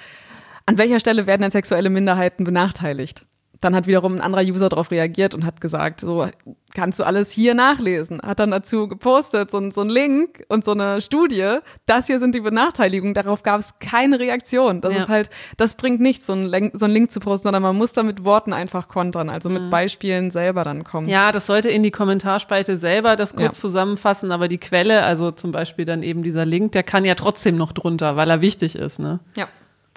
[0.65, 3.27] an welcher Stelle werden denn sexuelle Minderheiten benachteiligt?
[3.61, 6.27] Dann hat wiederum ein anderer User darauf reagiert und hat gesagt, so
[6.75, 8.21] kannst du alles hier nachlesen.
[8.21, 12.35] Hat dann dazu gepostet, so, so ein Link und so eine Studie, das hier sind
[12.35, 13.13] die Benachteiligungen.
[13.13, 14.81] Darauf gab es keine Reaktion.
[14.81, 14.99] Das ja.
[14.99, 17.75] ist halt, das bringt nichts, so ein, Link, so ein Link zu posten, sondern man
[17.75, 19.69] muss da mit Worten einfach kontern, also mit mhm.
[19.69, 21.07] Beispielen selber dann kommen.
[21.07, 23.51] Ja, das sollte in die Kommentarspalte selber das kurz ja.
[23.51, 27.55] zusammenfassen, aber die Quelle, also zum Beispiel dann eben dieser Link, der kann ja trotzdem
[27.55, 29.19] noch drunter, weil er wichtig ist, ne?
[29.35, 29.47] Ja,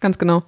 [0.01, 0.43] ganz genau.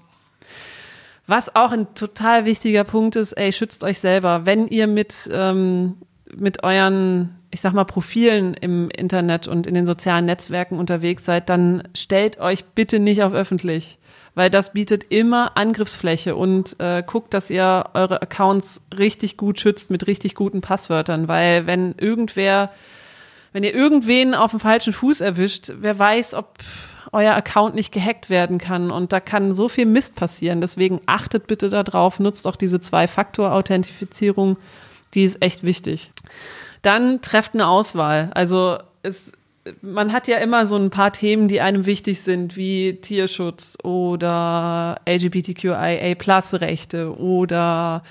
[1.30, 4.46] Was auch ein total wichtiger Punkt ist, ey, schützt euch selber.
[4.46, 5.94] Wenn ihr mit, ähm,
[6.36, 11.48] mit euren, ich sag mal, Profilen im Internet und in den sozialen Netzwerken unterwegs seid,
[11.48, 14.00] dann stellt euch bitte nicht auf öffentlich.
[14.34, 19.88] Weil das bietet immer Angriffsfläche und äh, guckt, dass ihr eure Accounts richtig gut schützt
[19.88, 21.28] mit richtig guten Passwörtern.
[21.28, 22.72] Weil wenn irgendwer,
[23.52, 26.54] wenn ihr irgendwen auf dem falschen Fuß erwischt, wer weiß, ob
[27.12, 28.90] euer Account nicht gehackt werden kann.
[28.90, 30.60] Und da kann so viel Mist passieren.
[30.60, 34.56] Deswegen achtet bitte darauf, nutzt auch diese Zwei-Faktor-Authentifizierung.
[35.14, 36.12] Die ist echt wichtig.
[36.82, 38.30] Dann trefft eine Auswahl.
[38.34, 39.32] Also es
[39.82, 45.00] man hat ja immer so ein paar Themen, die einem wichtig sind, wie Tierschutz oder
[45.06, 48.02] LGBTQIA-Plus-Rechte oder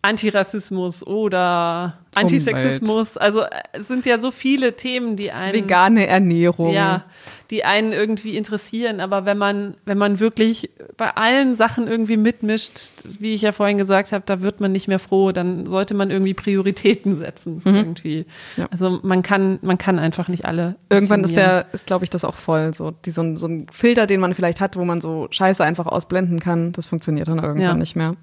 [0.00, 3.16] Antirassismus oder Antisexismus.
[3.16, 3.20] Umwelt.
[3.20, 6.72] Also es sind ja so viele Themen, die einen vegane Ernährung.
[6.72, 7.04] Ja,
[7.50, 12.92] die einen irgendwie interessieren, aber wenn man wenn man wirklich bei allen Sachen irgendwie mitmischt,
[13.04, 16.10] wie ich ja vorhin gesagt habe, da wird man nicht mehr froh, dann sollte man
[16.10, 17.74] irgendwie Prioritäten setzen mhm.
[17.74, 18.26] irgendwie.
[18.56, 18.66] Ja.
[18.70, 22.24] Also man kann man kann einfach nicht alle Irgendwann ist der ist glaube ich das
[22.24, 25.00] auch voll so, die so ein, so ein Filter, den man vielleicht hat, wo man
[25.00, 27.74] so Scheiße einfach ausblenden kann, das funktioniert dann irgendwann ja.
[27.74, 28.14] nicht mehr.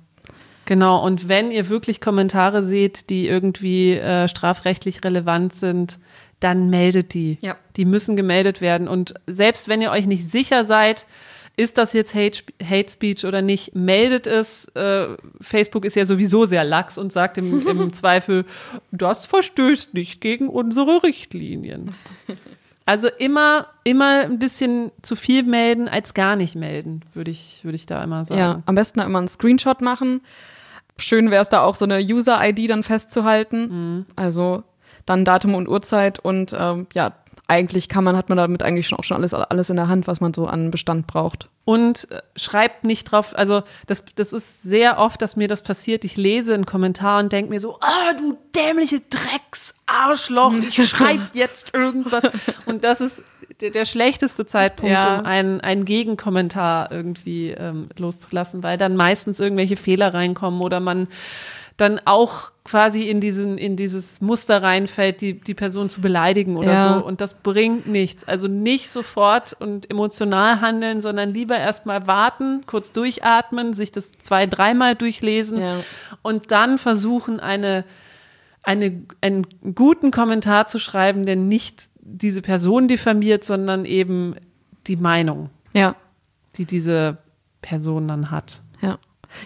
[0.65, 5.99] Genau, und wenn ihr wirklich Kommentare seht, die irgendwie äh, strafrechtlich relevant sind,
[6.45, 7.39] dann meldet die.
[7.41, 7.57] Ja.
[7.75, 8.87] Die müssen gemeldet werden.
[8.87, 11.07] Und selbst wenn ihr euch nicht sicher seid,
[11.57, 14.67] ist das jetzt Hate, Hate Speech oder nicht, meldet es.
[14.75, 15.07] Äh,
[15.41, 18.45] Facebook ist ja sowieso sehr lax und sagt im, im Zweifel,
[18.91, 21.91] das verstößt nicht gegen unsere Richtlinien.
[22.85, 27.77] Also immer, immer ein bisschen zu viel melden als gar nicht melden, würde ich, würde
[27.77, 28.39] ich da immer sagen.
[28.39, 30.21] Ja, am besten immer einen Screenshot machen
[30.97, 33.67] Schön wäre es da auch so eine User-ID dann festzuhalten.
[33.67, 34.05] Mhm.
[34.15, 34.63] Also
[35.05, 37.13] dann Datum und Uhrzeit und ähm, ja,
[37.47, 40.07] eigentlich kann man, hat man damit eigentlich schon auch schon alles, alles in der Hand,
[40.07, 41.49] was man so an Bestand braucht.
[41.63, 46.03] Und äh, schreibt nicht drauf, also das, das ist sehr oft, dass mir das passiert.
[46.05, 51.73] Ich lese einen Kommentar und denke mir so, ah, du dämliche Drecksarschloch, ich schreibe jetzt
[51.73, 52.23] irgendwas.
[52.65, 53.21] Und das ist
[53.61, 55.19] der, der schlechteste Zeitpunkt, ja.
[55.19, 61.07] um einen, einen Gegenkommentar irgendwie ähm, loszulassen, weil dann meistens irgendwelche Fehler reinkommen oder man
[61.77, 66.73] dann auch quasi in diesen in dieses Muster reinfällt, die die Person zu beleidigen oder
[66.73, 66.93] ja.
[66.93, 68.23] so und das bringt nichts.
[68.23, 74.45] Also nicht sofort und emotional handeln, sondern lieber erstmal warten, kurz durchatmen, sich das zwei,
[74.45, 75.79] dreimal durchlesen ja.
[76.21, 77.83] und dann versuchen eine
[78.65, 84.35] eine, einen guten Kommentar zu schreiben, der nicht diese Person diffamiert, sondern eben
[84.87, 85.95] die Meinung, ja.
[86.55, 87.17] die diese
[87.61, 88.61] Person dann hat.
[88.81, 88.97] Ja.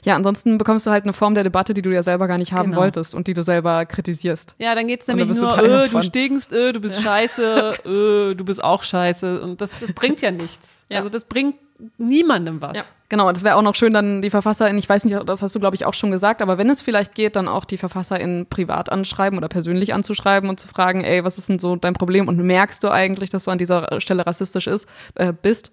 [0.04, 2.54] Ja, ansonsten bekommst du halt eine Form der Debatte, die du ja selber gar nicht
[2.54, 2.82] haben genau.
[2.82, 4.56] wolltest und die du selber kritisierst.
[4.58, 7.02] Ja, dann geht es nämlich nur, du, äh, du stinkst, äh, du bist ja.
[7.04, 7.74] scheiße,
[8.32, 9.42] äh, du bist auch scheiße.
[9.42, 10.84] Und das, das bringt ja nichts.
[10.90, 11.00] Ja.
[11.00, 11.56] Also das bringt
[11.98, 12.78] niemandem was.
[12.78, 13.32] Ja, genau.
[13.32, 15.76] Das wäre auch noch schön, dann die VerfasserInnen, ich weiß nicht, das hast du, glaube
[15.76, 19.38] ich, auch schon gesagt, aber wenn es vielleicht geht, dann auch die VerfasserInnen privat anschreiben
[19.38, 22.28] oder persönlich anzuschreiben und zu fragen, ey, was ist denn so dein Problem?
[22.28, 25.72] Und merkst du eigentlich, dass du an dieser Stelle rassistisch ist, äh, bist?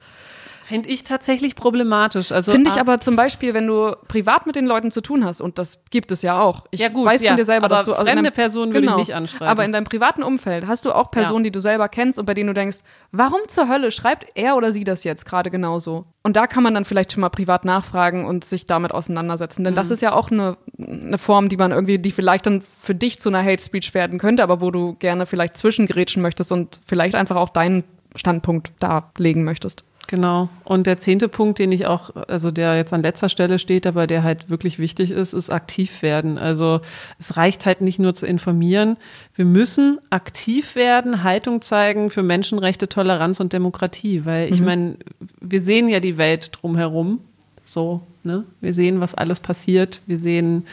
[0.66, 2.33] Finde ich tatsächlich problematisch.
[2.33, 2.81] Also, Finde ich ah.
[2.81, 6.11] aber zum Beispiel, wenn du privat mit den Leuten zu tun hast, und das gibt
[6.11, 6.66] es ja auch.
[6.72, 7.92] Ich ja, gut, weiß ja, von dir selber, dass du.
[7.92, 9.46] Also fremde Personen genau, würde ich nicht anschreiben.
[9.46, 11.50] Aber in deinem privaten Umfeld hast du auch Personen, ja.
[11.50, 12.79] die du selber kennst und bei denen du denkst,
[13.12, 16.07] warum zur Hölle schreibt er oder sie das jetzt gerade genauso?
[16.24, 19.62] Und da kann man dann vielleicht schon mal privat nachfragen und sich damit auseinandersetzen.
[19.62, 19.76] Denn mhm.
[19.76, 23.20] das ist ja auch eine, eine Form, die man irgendwie, die vielleicht dann für dich
[23.20, 27.14] zu einer Hate Speech werden könnte, aber wo du gerne vielleicht zwischengrätschen möchtest und vielleicht
[27.14, 27.85] einfach auch deinen
[28.16, 29.85] Standpunkt darlegen möchtest.
[30.09, 30.49] Genau.
[30.64, 34.07] Und der zehnte Punkt, den ich auch, also der jetzt an letzter Stelle steht, aber
[34.07, 36.38] der halt wirklich wichtig ist, ist aktiv werden.
[36.38, 36.81] Also
[37.19, 38.97] es reicht halt nicht nur zu informieren.
[39.35, 44.25] Wir müssen aktiv werden, Haltung zeigen für Menschenrechte, Toleranz und Demokratie.
[44.25, 44.66] Weil ich mhm.
[44.66, 44.97] meine,
[45.40, 47.21] wir sehen ja die Welt drumherum.
[47.64, 48.45] So, ne?
[48.61, 50.03] Wir sehen, was alles passiert.
[50.07, 50.66] Wir sehen,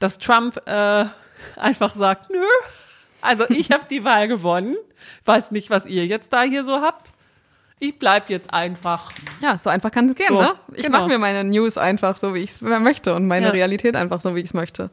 [0.00, 1.04] dass Trump äh,
[1.54, 2.42] einfach sagt, nö,
[3.20, 4.74] also ich habe die Wahl gewonnen.
[5.24, 7.12] Weiß nicht, was ihr jetzt da hier so habt
[7.78, 9.12] ich bleib jetzt einfach.
[9.40, 10.54] Ja, so einfach kann es gehen, so, ne?
[10.74, 10.98] Ich genau.
[10.98, 13.52] mache mir meine News einfach so, wie ich es möchte und meine ja.
[13.52, 14.90] Realität einfach so, wie ich es möchte.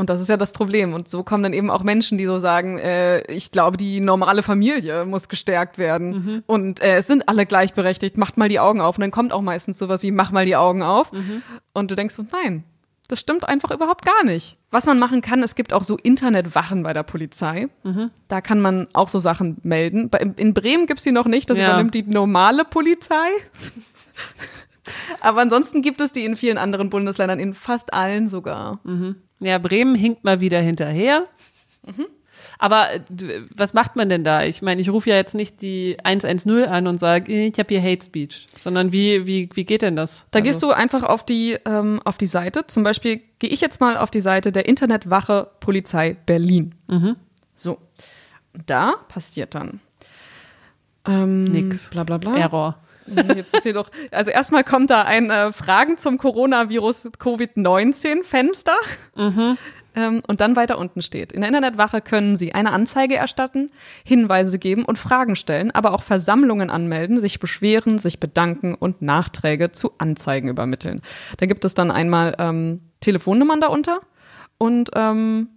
[0.00, 0.94] Und das ist ja das Problem.
[0.94, 4.42] Und so kommen dann eben auch Menschen, die so sagen, äh, ich glaube, die normale
[4.42, 6.10] Familie muss gestärkt werden.
[6.10, 6.42] Mhm.
[6.46, 8.96] Und äh, es sind alle gleichberechtigt, macht mal die Augen auf.
[8.96, 11.12] Und dann kommt auch meistens sowas wie, mach mal die Augen auf.
[11.12, 11.42] Mhm.
[11.74, 12.64] Und du denkst so, nein,
[13.10, 14.56] das stimmt einfach überhaupt gar nicht.
[14.70, 17.68] Was man machen kann, es gibt auch so Internetwachen bei der Polizei.
[17.82, 18.10] Mhm.
[18.28, 20.10] Da kann man auch so Sachen melden.
[20.36, 21.68] In Bremen gibt es die noch nicht, das ja.
[21.68, 23.28] übernimmt die normale Polizei.
[25.20, 28.80] Aber ansonsten gibt es die in vielen anderen Bundesländern, in fast allen sogar.
[28.84, 29.16] Mhm.
[29.40, 31.26] Ja, Bremen hinkt mal wieder hinterher.
[31.86, 32.06] Mhm.
[32.60, 33.00] Aber äh,
[33.54, 34.44] was macht man denn da?
[34.44, 37.82] Ich meine, ich rufe ja jetzt nicht die 110 an und sage, ich habe hier
[37.82, 40.26] Hate Speech, sondern wie, wie, wie geht denn das?
[40.30, 40.48] Da also.
[40.48, 42.66] gehst du einfach auf die, ähm, auf die Seite.
[42.66, 46.74] Zum Beispiel gehe ich jetzt mal auf die Seite der Internetwache Polizei Berlin.
[46.86, 47.16] Mhm.
[47.54, 47.78] So.
[48.66, 49.80] Da passiert dann.
[51.06, 51.88] Ähm, Nix.
[51.88, 52.36] Bla bla bla.
[52.36, 52.78] Error.
[53.34, 58.76] Jetzt ist hier doch, also erstmal kommt da ein äh, Fragen zum Coronavirus Covid-19 Fenster.
[59.16, 59.56] Mhm.
[59.94, 63.70] Ähm, und dann weiter unten steht, in der Internetwache können Sie eine Anzeige erstatten,
[64.04, 69.72] Hinweise geben und Fragen stellen, aber auch Versammlungen anmelden, sich beschweren, sich bedanken und Nachträge
[69.72, 71.00] zu Anzeigen übermitteln.
[71.38, 74.00] Da gibt es dann einmal ähm, Telefonnummern darunter
[74.58, 75.48] und ähm,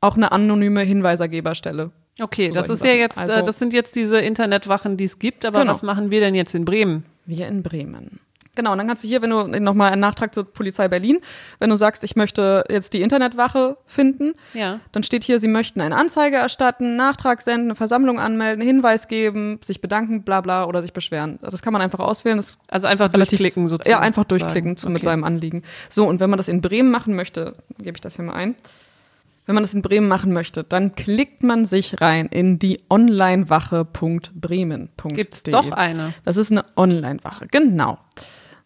[0.00, 1.90] auch eine anonyme Hinweisergeberstelle.
[2.20, 5.46] Okay, das ist ja jetzt, äh, also, das sind jetzt diese Internetwachen, die es gibt,
[5.46, 5.72] aber genau.
[5.72, 7.04] was machen wir denn jetzt in Bremen?
[7.26, 8.20] Wir in Bremen.
[8.58, 11.20] Genau, und dann kannst du hier, wenn du nochmal einen Nachtrag zur Polizei Berlin,
[11.60, 14.80] wenn du sagst, ich möchte jetzt die Internetwache finden, ja.
[14.90, 19.60] dann steht hier, sie möchten eine Anzeige erstatten, Nachtrag senden, eine Versammlung anmelden, Hinweis geben,
[19.62, 21.38] sich bedanken, bla bla oder sich beschweren.
[21.40, 22.36] Das kann man einfach auswählen.
[22.36, 23.92] Das also einfach relativ, durchklicken sozusagen.
[23.92, 24.88] Ja, einfach durchklicken okay.
[24.88, 25.62] mit seinem Anliegen.
[25.88, 28.56] So, und wenn man das in Bremen machen möchte, gebe ich das hier mal ein.
[29.46, 35.14] Wenn man das in Bremen machen möchte, dann klickt man sich rein in die onlinewache.bremen.de.
[35.14, 36.12] Gibt's doch eine.
[36.24, 38.00] Das ist eine Onlinewache, genau.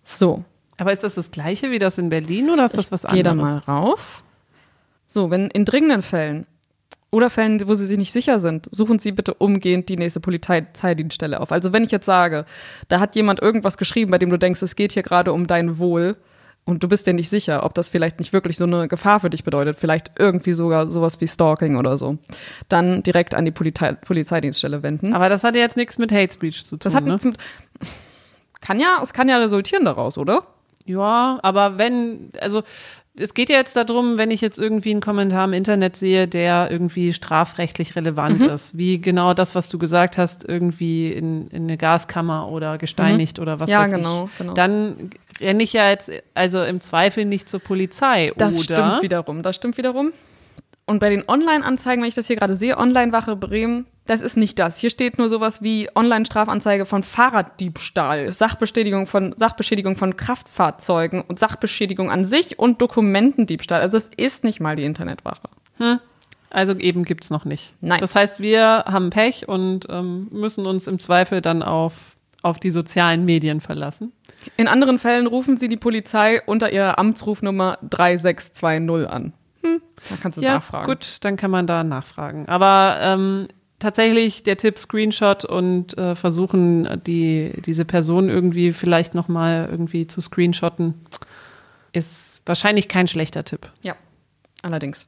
[0.04, 0.44] So.
[0.78, 3.18] Aber ist das das gleiche wie das in Berlin oder ist das ich was anderes?
[3.18, 4.22] Geh da mal rauf.
[5.06, 6.46] So, wenn in dringenden Fällen
[7.10, 11.38] oder Fällen, wo Sie sich nicht sicher sind, suchen Sie bitte umgehend die nächste Polizeidienststelle
[11.40, 11.52] auf.
[11.52, 12.46] Also wenn ich jetzt sage,
[12.88, 15.78] da hat jemand irgendwas geschrieben, bei dem du denkst, es geht hier gerade um dein
[15.78, 16.16] Wohl
[16.64, 19.30] und du bist dir nicht sicher, ob das vielleicht nicht wirklich so eine Gefahr für
[19.30, 22.18] dich bedeutet, vielleicht irgendwie sogar sowas wie Stalking oder so,
[22.68, 25.12] dann direkt an die Polizei Polizeidienststelle wenden.
[25.12, 26.80] Aber das hat jetzt nichts mit Hate Speech zu tun.
[26.84, 27.10] Das hat ne?
[27.10, 27.36] nichts mit
[28.62, 30.46] kann ja, es kann ja resultieren daraus, oder?
[30.86, 32.62] Ja, aber wenn, also
[33.18, 36.70] es geht ja jetzt darum, wenn ich jetzt irgendwie einen Kommentar im Internet sehe, der
[36.70, 38.48] irgendwie strafrechtlich relevant mhm.
[38.48, 43.36] ist, wie genau das, was du gesagt hast, irgendwie in, in eine Gaskammer oder gesteinigt
[43.36, 43.42] mhm.
[43.42, 44.54] oder was ja, weiß genau, ich, genau.
[44.54, 48.32] dann renne ich ja jetzt also im Zweifel nicht zur Polizei.
[48.36, 48.62] Das oder?
[48.62, 50.12] stimmt wiederum, das stimmt wiederum.
[50.84, 54.58] Und bei den Online-Anzeigen, wenn ich das hier gerade sehe, Online-Wache Bremen, das ist nicht
[54.58, 54.78] das.
[54.78, 62.10] Hier steht nur sowas wie Online-Strafanzeige von Fahrraddiebstahl, Sachbeschädigung von, Sachbeschädigung von Kraftfahrzeugen und Sachbeschädigung
[62.10, 63.80] an sich und Dokumentendiebstahl.
[63.80, 65.48] Also es ist nicht mal die Internetwache.
[65.78, 66.00] Hm.
[66.50, 67.74] Also eben gibt's noch nicht.
[67.80, 68.00] Nein.
[68.00, 72.70] Das heißt, wir haben Pech und ähm, müssen uns im Zweifel dann auf, auf die
[72.70, 74.12] sozialen Medien verlassen.
[74.56, 79.32] In anderen Fällen rufen Sie die Polizei unter Ihrer Amtsrufnummer 3620 an.
[79.62, 80.86] Hm, da kannst du ja, nachfragen.
[80.86, 82.48] Gut, dann kann man da nachfragen.
[82.48, 83.46] Aber ähm,
[83.78, 90.20] tatsächlich der Tipp Screenshot und äh, versuchen, die, diese Person irgendwie vielleicht nochmal irgendwie zu
[90.20, 90.94] screenshotten,
[91.92, 93.70] ist wahrscheinlich kein schlechter Tipp.
[93.82, 93.96] Ja,
[94.62, 95.06] allerdings.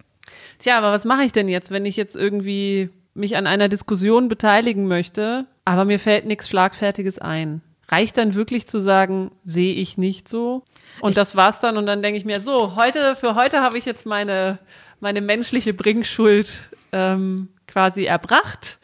[0.59, 4.29] Tja, aber was mache ich denn jetzt, wenn ich jetzt irgendwie mich an einer Diskussion
[4.29, 7.63] beteiligen möchte, aber mir fällt nichts Schlagfertiges ein?
[7.89, 10.63] Reicht dann wirklich zu sagen, sehe ich nicht so?
[11.01, 13.79] Und ich das war's dann und dann denke ich mir, so, heute, für heute habe
[13.79, 14.59] ich jetzt meine,
[15.01, 18.79] meine menschliche Bringschuld ähm, quasi erbracht.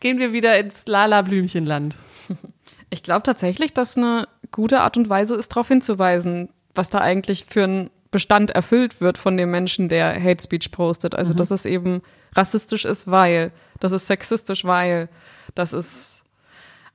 [0.00, 1.96] Gehen wir wieder ins Lala-Blümchenland.
[2.92, 7.44] Ich glaube tatsächlich, dass eine gute Art und Weise ist, darauf hinzuweisen, was da eigentlich
[7.44, 11.14] für ein Bestand erfüllt wird von dem Menschen, der Hate Speech postet.
[11.14, 11.36] Also, mhm.
[11.36, 12.02] dass es eben
[12.34, 15.08] rassistisch ist, weil, dass es sexistisch, weil,
[15.54, 16.24] dass es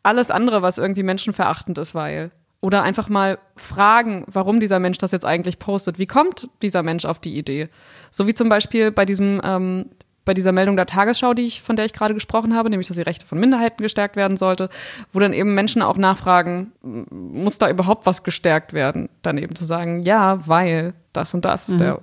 [0.06, 2.32] alles andere, was irgendwie menschenverachtend ist, weil.
[2.62, 6.00] Oder einfach mal fragen, warum dieser Mensch das jetzt eigentlich postet.
[6.00, 7.70] Wie kommt dieser Mensch auf die Idee?
[8.10, 9.90] So wie zum Beispiel bei diesem, ähm,
[10.24, 12.98] bei dieser Meldung der Tagesschau, die ich, von der ich gerade gesprochen habe, nämlich, dass
[12.98, 14.70] die Rechte von Minderheiten gestärkt werden sollte,
[15.14, 19.10] wo dann eben Menschen auch nachfragen, muss da überhaupt was gestärkt werden?
[19.22, 21.80] Dann eben zu sagen, ja, weil das und das ist mhm.
[21.80, 22.02] der.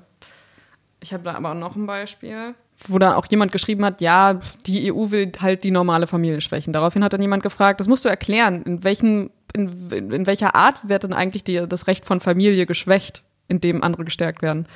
[1.00, 2.54] Ich habe da aber noch ein Beispiel
[2.88, 6.72] wo da auch jemand geschrieben hat, ja, die EU will halt die normale Familie schwächen.
[6.72, 10.88] Daraufhin hat dann jemand gefragt, das musst du erklären, in welchen, in, in welcher Art
[10.88, 14.66] wird denn eigentlich die, das Recht von Familie geschwächt, in dem andere gestärkt werden?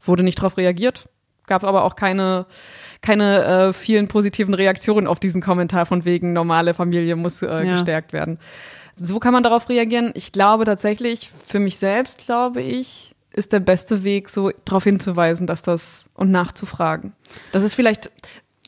[0.00, 1.08] Wurde nicht darauf reagiert,
[1.46, 2.46] gab aber auch keine,
[3.00, 7.72] keine äh, vielen positiven Reaktionen auf diesen Kommentar von wegen normale Familie muss äh, ja.
[7.72, 8.38] gestärkt werden.
[8.94, 10.12] So kann man darauf reagieren.
[10.14, 15.46] Ich glaube tatsächlich, für mich selbst glaube ich, ist der beste Weg, so darauf hinzuweisen,
[15.46, 17.12] dass das und nachzufragen.
[17.52, 18.10] Das ist vielleicht,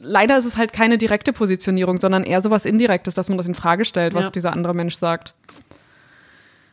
[0.00, 3.46] leider ist es halt keine direkte Positionierung, sondern eher so was Indirektes, dass man das
[3.46, 4.30] in Frage stellt, was ja.
[4.30, 5.34] dieser andere Mensch sagt.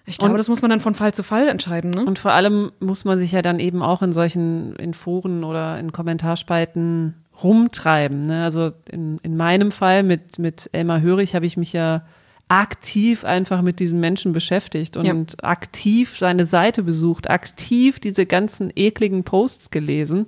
[0.06, 1.91] Ich glaube, und, das muss man dann von Fall zu Fall entscheiden.
[1.91, 2.04] Ne?
[2.06, 5.77] Und vor allem muss man sich ja dann eben auch in solchen, in Foren oder
[5.80, 8.25] in Kommentarspalten rumtreiben.
[8.25, 8.43] Ne?
[8.43, 12.04] Also in, in meinem Fall mit, mit Elmar Hörig habe ich mich ja
[12.52, 15.16] aktiv einfach mit diesen Menschen beschäftigt und ja.
[15.42, 20.26] aktiv seine Seite besucht, aktiv diese ganzen ekligen Posts gelesen.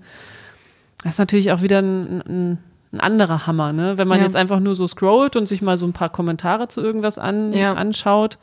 [1.04, 2.58] Das ist natürlich auch wieder ein, ein,
[2.94, 3.98] ein anderer Hammer, ne?
[3.98, 4.26] Wenn man ja.
[4.26, 7.52] jetzt einfach nur so scrollt und sich mal so ein paar Kommentare zu irgendwas an,
[7.52, 7.74] ja.
[7.74, 8.38] anschaut.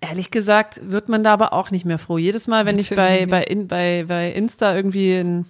[0.00, 2.18] Ehrlich gesagt wird man da aber auch nicht mehr froh.
[2.18, 5.46] Jedes Mal, wenn Natürlich ich bei, bei, bei, bei Insta irgendwie ein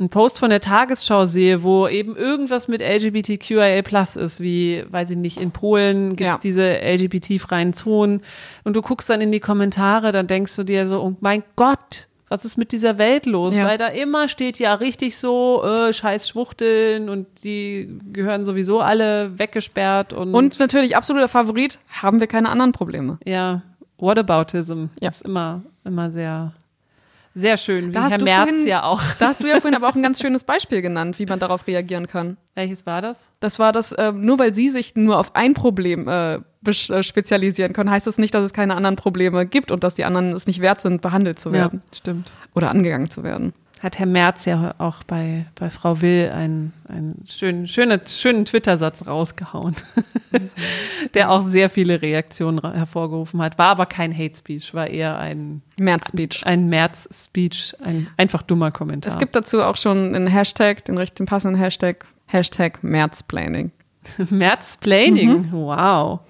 [0.00, 5.10] einen Post von der Tagesschau sehe, wo eben irgendwas mit LGBTQIA Plus ist, wie, weiß
[5.10, 6.40] ich nicht, in Polen gibt es ja.
[6.42, 8.22] diese LGBT-freien Zonen
[8.64, 12.08] und du guckst dann in die Kommentare, dann denkst du dir so, oh mein Gott,
[12.30, 13.54] was ist mit dieser Welt los?
[13.56, 13.66] Ja.
[13.66, 19.38] Weil da immer steht ja richtig so, äh, scheiß Schwuchteln und die gehören sowieso alle
[19.38, 20.34] weggesperrt und.
[20.34, 23.18] Und natürlich absoluter Favorit, haben wir keine anderen Probleme.
[23.24, 23.62] Ja,
[23.98, 25.10] Whataboutism ja.
[25.10, 26.52] ist immer, immer sehr
[27.40, 29.00] Sehr schön, wie Da Herr Merz vorhin- ja auch.
[29.18, 31.66] Da hast du ja vorhin aber auch ein ganz schönes Beispiel genannt, wie man darauf
[31.66, 32.36] reagieren kann.
[32.54, 33.28] Welches war das?
[33.40, 37.72] Das war das, äh, nur weil sie sich nur auf ein Problem äh, äh, spezialisieren
[37.72, 40.46] können, heißt das nicht, dass es keine anderen Probleme gibt und dass die anderen es
[40.46, 42.30] nicht wert sind, behandelt zu werden stimmt.
[42.54, 43.54] oder angegangen zu werden.
[43.82, 49.06] Hat Herr Merz ja auch bei, bei Frau Will einen, einen schönen, schönen, schönen Twitter-Satz
[49.06, 49.74] rausgehauen,
[51.14, 53.56] der auch sehr viele Reaktionen hervorgerufen hat.
[53.58, 56.44] War aber kein Hate Speech, war eher ein, März-Speech.
[56.44, 59.10] ein Merz-Speech, ein einfach dummer Kommentar.
[59.12, 63.72] Es gibt dazu auch schon einen Hashtag, den richtigen passenden Hashtag, Hashtag Märzplaining.
[64.30, 65.52] Merz-Planning, Mhm.
[65.52, 66.20] wow.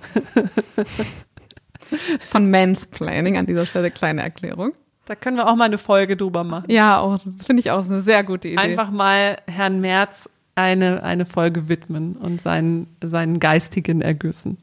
[2.21, 4.73] Von Mansplaining an dieser Stelle kleine Erklärung.
[5.11, 6.67] Da können wir auch mal eine Folge drüber machen.
[6.69, 8.59] Ja, auch, das finde ich auch eine sehr gute Idee.
[8.59, 14.59] Einfach mal Herrn Merz eine, eine Folge widmen und seinen, seinen geistigen Ergüssen.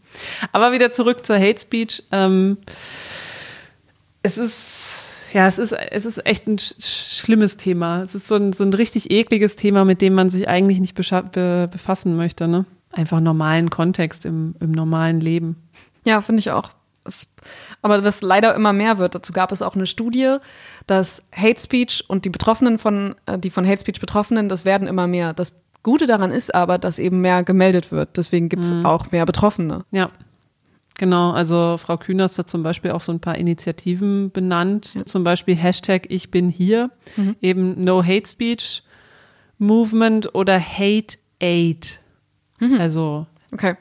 [0.53, 2.01] Aber wieder zurück zur Hate Speech.
[2.13, 2.59] Ähm,
[4.23, 4.87] es ist,
[5.33, 8.01] ja, es ist, es ist echt ein sch schlimmes Thema.
[8.03, 10.95] Es ist so ein, so ein richtig ekliges Thema, mit dem man sich eigentlich nicht
[10.95, 12.47] be befassen möchte.
[12.47, 12.63] Ne?
[12.93, 15.57] Einfach normalen Kontext im, im normalen Leben.
[16.05, 16.69] Ja, finde ich auch.
[17.07, 17.27] Es,
[17.81, 20.37] aber was leider immer mehr wird, dazu gab es auch eine Studie,
[20.85, 24.87] dass Hate Speech und die Betroffenen von, äh, die von Hate Speech Betroffenen, das werden
[24.87, 25.33] immer mehr.
[25.33, 28.17] Das Gute daran ist aber, dass eben mehr gemeldet wird.
[28.17, 29.85] Deswegen gibt es auch mehr Betroffene.
[29.91, 30.09] Ja.
[30.99, 35.55] Genau, also Frau Kühners hat zum Beispiel auch so ein paar Initiativen benannt, zum Beispiel
[35.55, 36.89] Hashtag Ich bin hier,
[37.39, 38.83] eben No Hate Speech
[39.59, 41.99] Movement oder Hate Aid,
[42.79, 43.75] also Okay.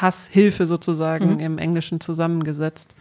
[0.00, 2.94] Hasshilfe sozusagen im Englischen zusammengesetzt.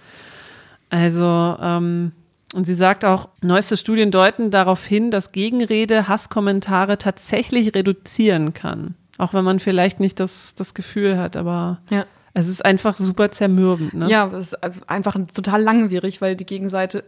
[0.89, 2.11] Also, ähm,
[2.53, 8.95] und sie sagt auch, neueste Studien deuten darauf hin, dass Gegenrede Hasskommentare tatsächlich reduzieren kann.
[9.17, 12.05] Auch wenn man vielleicht nicht das, das Gefühl hat, aber Ja.
[12.33, 13.93] es ist einfach super zermürbend.
[13.93, 14.09] Ne?
[14.09, 17.03] Ja, das ist also einfach total langwierig, weil die Gegenseite,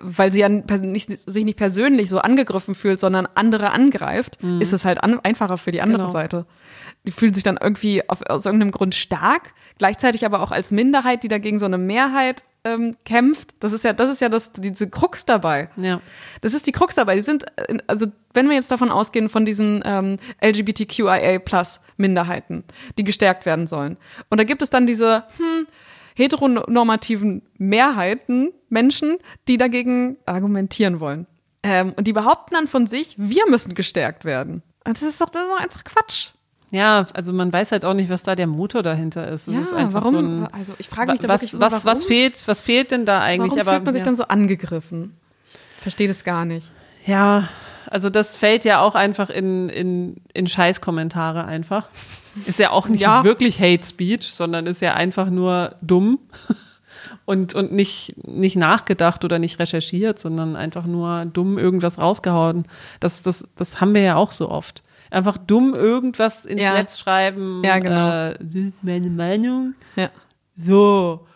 [0.00, 4.84] weil sie ja nicht, sich nicht persönlich so angegriffen fühlt, sondern andere angreift, ist es
[4.84, 6.12] halt an, einfacher für die andere Genau.
[6.12, 6.46] Seite.
[7.06, 11.22] Die fühlen sich dann irgendwie auf, aus irgendeinem Grund stark, gleichzeitig aber auch als Minderheit,
[11.24, 13.54] die dagegen so eine Mehrheit ähm, kämpft.
[13.58, 15.68] Das ist ja, das ist ja das, diese Krux dabei.
[15.76, 16.00] Ja.
[16.42, 17.16] Das ist die Krux dabei.
[17.16, 22.62] Die sind, äh, also wenn wir jetzt davon ausgehen, von diesen ähm, LGBTQIA plus Minderheiten,
[22.98, 23.96] die gestärkt werden sollen.
[24.30, 25.66] Und da gibt es dann diese hm,
[26.16, 31.26] heteronormativen Mehrheiten, Menschen, die dagegen argumentieren wollen.
[31.62, 34.62] Ähm, und die behaupten dann von sich, wir müssen gestärkt werden.
[34.84, 36.30] Und Das ist doch, das ist doch einfach Quatsch.
[36.72, 39.46] Ja, also man weiß halt auch nicht, was da der Motor dahinter ist.
[39.46, 40.12] Es ja, ist einfach warum?
[40.12, 42.90] so ein, also ich frage mich da was, wirklich, was, warum, was fehlt, was fehlt
[42.90, 43.50] denn da eigentlich?
[43.50, 44.04] warum Aber fühlt man sich ja.
[44.06, 45.14] dann so angegriffen?
[45.76, 46.66] Ich verstehe das gar nicht.
[47.04, 47.48] Ja,
[47.90, 51.88] also das fällt ja auch einfach in, in, in Scheißkommentare einfach.
[52.46, 53.24] Ist ja auch nicht Ja.
[53.24, 56.18] wirklich Hate Speech, sondern ist ja einfach nur dumm
[57.24, 62.66] und, und nicht, nicht nachgedacht oder nicht recherchiert, sondern einfach nur dumm irgendwas rausgehauen.
[63.00, 64.82] Das, das, das haben wir ja auch so oft.
[65.10, 66.72] Einfach dumm irgendwas ins Ja.
[66.72, 67.60] Netz schreiben.
[67.64, 68.28] Ja, genau.
[68.30, 69.74] Äh, das ist meine Meinung.
[69.96, 70.08] Ja.
[70.56, 71.26] So.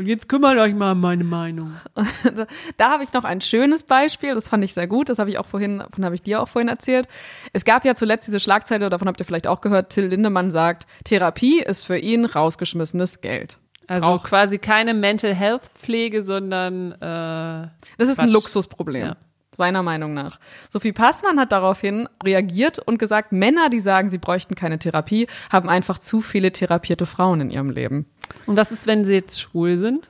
[0.00, 1.74] Und jetzt kümmert euch mal um meine Meinung.
[2.78, 5.36] Da habe ich noch ein schönes Beispiel, das fand ich sehr gut, das habe ich
[5.38, 7.06] auch vorhin, davon habe ich dir auch vorhin erzählt.
[7.52, 10.86] Es gab ja zuletzt diese Schlagzeile, davon habt ihr vielleicht auch gehört, Till Lindemann sagt,
[11.04, 13.58] Therapie ist für ihn rausgeschmissenes Geld.
[13.88, 18.32] Also Braucht- quasi keine Mental Health Pflege, sondern äh, Das ist ein Quatsch.
[18.32, 19.04] Luxusproblem.
[19.06, 19.16] Ja.
[19.60, 20.40] Seiner Meinung nach.
[20.70, 25.68] Sophie Passmann hat daraufhin reagiert und gesagt, Männer, die sagen, sie bräuchten keine Therapie, haben
[25.68, 28.06] einfach zu viele therapierte Frauen in ihrem Leben.
[28.46, 30.08] Und was ist, wenn sie jetzt schwul sind?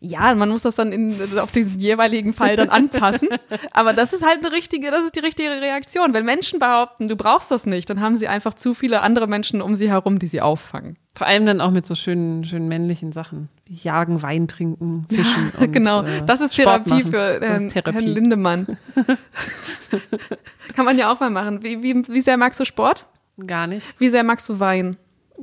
[0.00, 3.28] Ja, man muss das dann in, auf diesen jeweiligen Fall dann anpassen.
[3.72, 6.14] Aber das ist halt eine richtige, das ist die richtige Reaktion.
[6.14, 9.62] Wenn Menschen behaupten, du brauchst das nicht, dann haben sie einfach zu viele andere Menschen
[9.62, 10.96] um sie herum, die sie auffangen.
[11.14, 13.48] Vor allem dann auch mit so schönen, schönen männlichen Sachen.
[13.68, 15.50] Jagen, Wein trinken, Fischen.
[15.58, 17.10] und, genau, äh, das ist Sport Therapie machen.
[17.10, 17.94] für Herrn, ist Therapie.
[17.94, 18.78] Herrn Lindemann.
[20.74, 21.62] Kann man ja auch mal machen.
[21.62, 23.06] Wie, wie, wie sehr magst du Sport?
[23.46, 23.86] Gar nicht.
[23.98, 24.96] Wie sehr magst du Wein?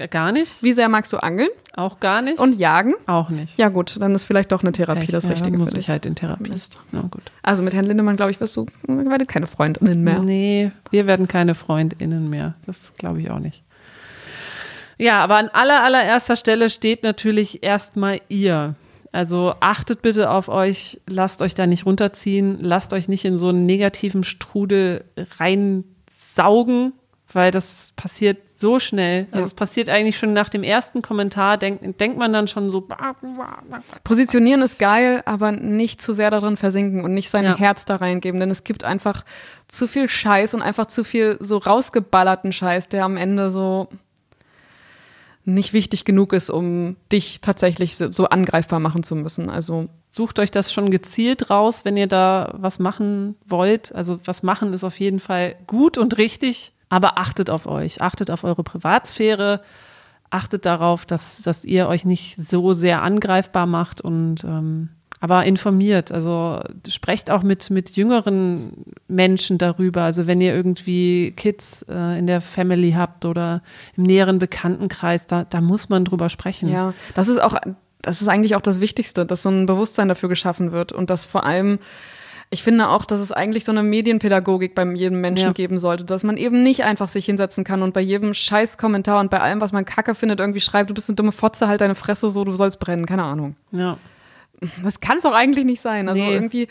[0.10, 0.64] Gar nicht.
[0.64, 2.39] Wie sehr magst du Angeln Auch gar nicht.
[2.39, 2.94] und Jagen?
[3.06, 3.58] auch nicht.
[3.58, 5.14] Ja gut, dann ist vielleicht doch eine Therapie Echt?
[5.14, 5.89] das ja, Richtige muss für ich dich.
[5.89, 6.50] halt in Therapie.
[6.50, 6.80] Mist.
[6.91, 7.22] Na gut.
[7.44, 10.20] Also mit Herrn Lindemann, glaube ich, wirst du werdet keine Freundinnen mehr.
[10.20, 12.56] Nee, wir werden keine FreundInnen mehr.
[12.66, 13.64] Das glaube ich auch nicht.
[14.98, 18.76] Ja, aber an aller, allererster Stelle steht natürlich erstmal ihr.
[19.12, 23.50] Also achtet bitte auf euch, lasst euch da nicht runterziehen, lasst euch nicht in so
[23.50, 25.04] einen negativen Strudel
[25.39, 26.94] reinsaugen,
[27.36, 29.28] weil das passiert so schnell.
[29.32, 29.46] Also Ja.
[29.46, 32.88] es passiert eigentlich schon nach dem ersten Kommentar, denkt, denkt man dann schon so,
[34.04, 37.58] Positionieren ist geil, aber nicht zu sehr darin versinken und nicht sein Ja.
[37.58, 39.26] Herz da reingeben, denn es gibt einfach
[39.68, 43.88] zu viel Scheiß und einfach zu viel so rausgeballerten Scheiß, der am Ende so
[45.46, 49.50] nicht wichtig genug ist, um dich tatsächlich so angreifbar machen zu müssen.
[49.50, 53.94] Also sucht euch das schon gezielt raus, wenn ihr da was machen wollt.
[53.94, 58.30] Also was machen ist auf jeden Fall gut und richtig, aber achtet auf euch, achtet
[58.30, 59.62] auf eure Privatsphäre,
[60.30, 64.89] achtet darauf, dass, dass ihr euch nicht so sehr angreifbar macht und ähm,
[65.20, 66.12] aber informiert.
[66.12, 68.74] Also sprecht auch mit, mit jüngeren
[69.08, 70.04] Menschen darüber.
[70.04, 73.64] Also wenn ihr irgendwie Kids äh, in der Family habt oder
[73.98, 76.70] im näheren Bekanntenkreis, da, da muss man drüber sprechen.
[76.70, 77.56] Ja, das ist auch,
[78.04, 81.26] das ist eigentlich auch das Wichtigste, dass so ein Bewusstsein dafür geschaffen wird und dass
[81.26, 81.80] vor allem
[82.54, 85.54] ich finde auch, dass es eigentlich so eine Medienpädagogik bei jedem Menschen ja.
[85.54, 89.32] geben sollte, dass man eben nicht einfach sich hinsetzen kann und bei jedem Scheißkommentar und
[89.32, 91.95] bei allem, was man Kacke findet, irgendwie schreibt, du bist eine dumme Fotze, halt deine
[91.95, 93.56] Fresse so, du sollst brennen, keine Ahnung.
[93.72, 93.97] Ja.
[94.84, 96.08] Das kann es auch eigentlich nicht sein.
[96.08, 96.34] Also nee.
[96.34, 96.68] irgendwie,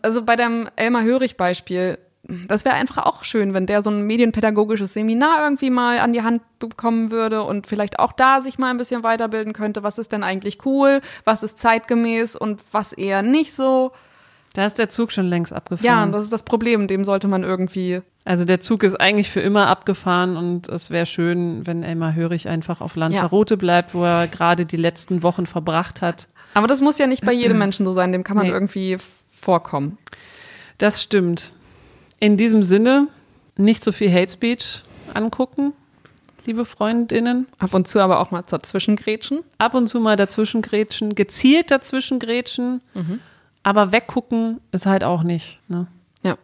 [0.00, 1.98] also bei dem Elmar Hörig-Beispiel,
[2.46, 6.22] das wäre einfach auch schön, wenn der so ein medienpädagogisches Seminar irgendwie mal an die
[6.22, 9.82] Hand bekommen würde und vielleicht auch da sich mal ein bisschen weiterbilden könnte.
[9.82, 11.00] Was ist denn eigentlich cool?
[11.24, 13.92] Was ist zeitgemäß und was eher nicht so?
[14.58, 15.84] Da ist der Zug schon längst abgefahren.
[15.86, 16.88] Ja, das ist das Problem.
[16.88, 18.02] Dem sollte man irgendwie.
[18.24, 22.48] Also der Zug ist eigentlich für immer abgefahren und es wäre schön, wenn Elmar Hörig
[22.48, 23.56] einfach auf Lanzarote ja.
[23.56, 26.26] bleibt, wo er gerade die letzten Wochen verbracht hat.
[26.54, 28.52] Aber das muss ja nicht bei jedem Menschen so sein, dem kann man nee.
[28.52, 28.96] irgendwie
[29.30, 29.96] vorkommen.
[30.78, 31.52] Das stimmt.
[32.18, 33.06] In diesem Sinne,
[33.56, 34.82] nicht so viel Hate Speech
[35.14, 35.72] angucken,
[36.46, 37.46] liebe Freundinnen.
[37.60, 39.44] Ab und zu aber auch mal dazwischengrätschen.
[39.58, 42.80] Ab und zu mal dazwischengrätschen, gezielt dazwischengrätschen.
[42.94, 43.20] Mhm.
[43.62, 45.60] Aber weggucken ist halt auch nicht.
[45.68, 45.86] Ne?
[46.22, 46.36] Ja.